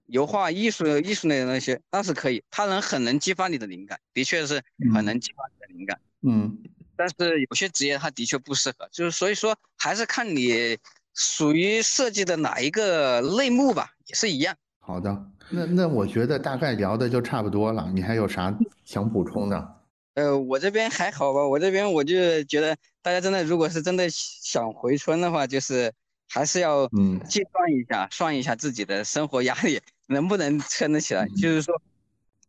[0.09, 4.61] 油画艺术、艺术类的那些，那是可以，它能很能激发你的灵感，的确是
[4.95, 5.99] 很能激发你的灵感。
[6.21, 6.59] 嗯，
[6.95, 10.77] 但是有些职业它的确不适合，就是所以说还是看你
[11.15, 14.55] 属于设计的哪一个类目吧，也是一样。
[14.79, 19.74] 好的，那那我觉得大概聊的就差不多了，你还有啥想补充的？
[20.15, 25.93] 呃，我这边还好吧，我这边我就觉得大家真的如果是真的想回村的话，就是
[26.29, 29.81] 还是要嗯计算一下，算一下自己的生活压力。
[30.07, 31.27] 能不能撑得起来？
[31.29, 31.81] 就是说，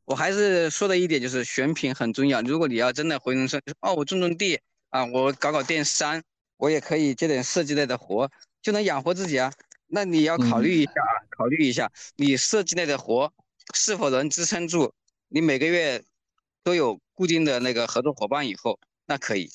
[0.04, 2.42] 我还是说的一点，就是选品很重要。
[2.42, 4.60] 如果你要真的回农村，哦，我种种地
[4.90, 6.22] 啊，我搞搞电商，
[6.58, 8.30] 我也可以接点设计类的活，
[8.62, 9.54] 就能养活自己啊。
[9.88, 13.32] 那你要考虑一下啊，考虑一下你设计类的活
[13.74, 14.92] 是否能支撑住
[15.30, 16.04] 你每个月
[16.66, 19.48] 都有固定的那个合作伙伴以后，那可以，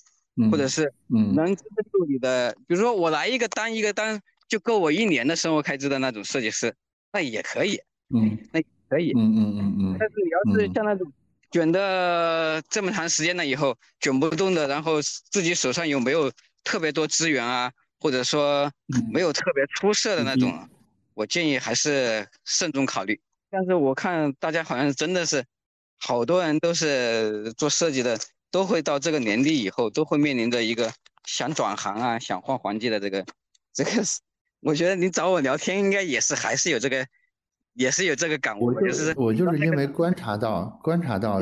[0.51, 6.73] 或者是能支撑住你的，比如说我来一个单一个单就够我一年的生活开支的那种设计师，
[7.13, 7.81] 那也可以。
[8.15, 9.13] 嗯，那可以。
[9.17, 9.97] 嗯嗯嗯嗯。
[9.99, 11.13] 但是你要是像那种
[11.51, 16.31] 卷的这么长时间了以后卷不动的，然后自己手上有没有
[16.63, 18.71] 特别多资源啊，或者说
[19.13, 20.69] 没有特别出色的那种，
[21.15, 23.21] 我建议还是慎重考虑。
[23.51, 25.45] 但是我看大家好像真的是，
[26.01, 28.19] 好多人都是做设计的，
[28.51, 30.93] 都会到这个年龄以后，都会面临着一个
[31.25, 33.25] 想转行啊，想换环境的这个，
[33.73, 34.21] 这个是，
[34.61, 37.07] 我觉得你找我聊天应该也是还是有这个。
[37.75, 41.41] 也是有这个感悟，就是我就是因为观察到观察到，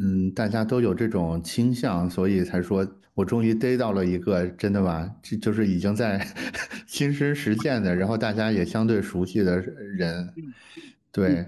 [0.00, 6.24] 嗯，大家都有这种倾向，所以才说我终于逮到了一个真的吧，就就是已经在
[6.86, 10.32] 亲身实践的，然后大家也相对熟悉的人，
[11.10, 11.44] 对，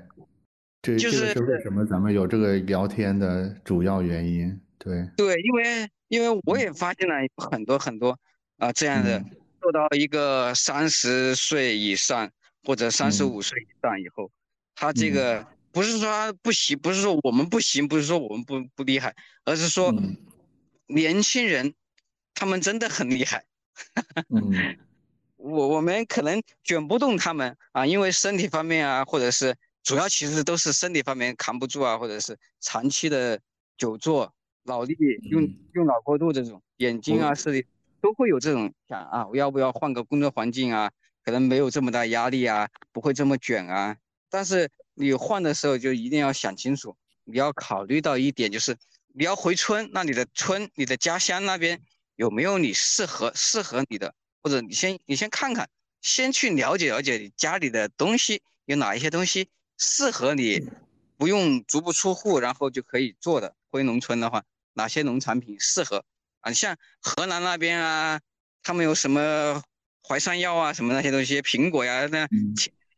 [0.87, 5.09] 这这个是为什么咱们有这个聊天的主要原因，对。
[5.17, 8.19] 对，因为因为我也发现了很多很多
[8.59, 9.25] 啊这样的
[9.61, 12.31] 做到一个三十岁以上。
[12.65, 14.29] 或者三十五岁以上以后，
[14.75, 19.15] 他这个不是说他不行，不是说我们不行，不是说我们不不厉害，
[19.45, 19.95] 而是说
[20.89, 21.73] 年轻人
[22.35, 23.45] 他们真的很厉害。
[24.31, 24.77] 嗯。
[25.39, 29.55] 我我们可能卷不动他们啊，因为身体方面啊，或者是
[29.87, 33.41] 主要其实都是身体方面扛不住啊，或者是长期的
[33.79, 34.35] 久坐、
[34.65, 34.97] 脑力
[35.31, 37.65] 用用脑过度这种，眼睛啊视力
[38.01, 40.91] 都会有这种想啊，我要不要换个工作环境啊？
[41.23, 43.97] 可能没有这么大压力啊，不会这么卷啊。
[44.29, 48.77] 但是你换的时候就一定要想清楚，你要考虑到一点，就是
[49.15, 51.81] 你要回村，那你的村、你的家乡那边
[52.17, 54.13] 有没有你适合适合你的，
[54.43, 55.71] 或者你先你先看看，
[56.03, 60.69] 先去了解了解你家里的东西有哪一些东西适合你，
[61.17, 63.55] 不用足不出户然后就可以做的。
[63.71, 66.05] 回农村的话，哪些农产品适合
[66.41, 66.53] 啊？
[66.53, 68.21] 像河南那边啊，
[68.63, 69.63] 他们有什么？
[70.09, 72.29] 淮山药啊，什么那些东西，苹果呀，那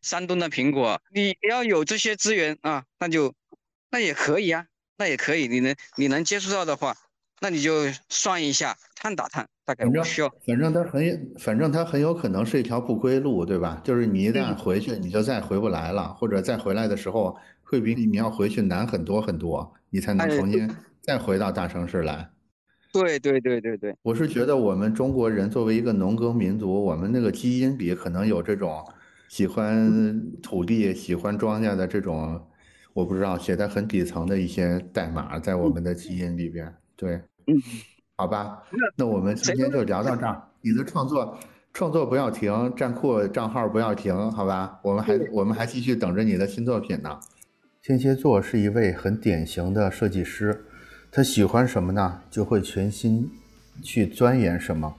[0.02, 3.34] 山东的苹果，你要有这些资源啊，那就
[3.88, 4.66] 那也可以啊，
[4.98, 6.94] 那也可以，你能你能接触到的话，
[7.40, 10.28] 那你就算一下碳打碳，大概需要。
[10.46, 13.80] 反正它很，反正它很有可能是一条不归路，对吧？
[13.84, 20.68] 就是你一旦回去，你就再回不来了，或者再回来的时候，会比你要回去难很多很多，你才能哎重新
[21.00, 22.28] 再回到大城市来。
[22.92, 28.82] 对对对对对，我是觉得我们中国人作为一个农耕民族，我们那个基因里可能有这种
[29.28, 32.48] 喜欢土地、喜欢庄稼的这种，
[32.94, 36.74] 我不知道写在很底层的一些代码在我们的基因里边。
[36.96, 37.56] 对，嗯，
[38.16, 38.62] 好吧，
[38.94, 40.42] 那我们今天就聊到这儿。
[40.60, 41.38] 你的创作
[41.72, 44.78] 创作不要停，站酷账号不要停，好吧？
[44.82, 47.18] 我们还我们还继续等着你的新作品呢。
[47.82, 50.64] 天蝎座是一位很典型的设计师。
[51.10, 52.20] 他喜欢什么呢？
[52.30, 53.30] 就会全心
[53.82, 54.94] 去钻研什么，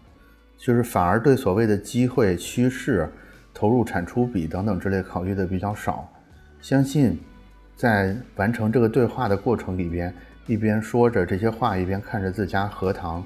[0.58, 3.08] 就是反而对所谓的机会、趋势、
[3.54, 6.12] 投入产出比等等之类考虑的比较少。
[6.60, 7.20] 相信
[7.76, 10.12] 在完成这个对话的过程里边，
[10.50, 13.24] 一边说着这些话，一边看着自家荷塘，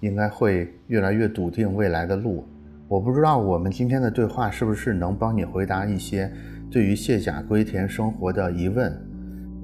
[0.00, 2.46] 应该会越来越笃定未来的路。
[2.86, 6.30] 我不知道我们今天的对话是不是能帮你回答一些
[6.70, 8.94] 对于卸甲归田生活的疑问。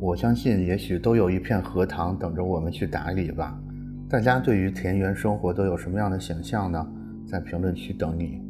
[0.00, 3.54] 我相信，也许都有一片荷塘等着我们去打理吧。
[4.08, 6.86] 大家对于田园生活都有什么样的想象呢？
[7.26, 8.43] 在评论区等你。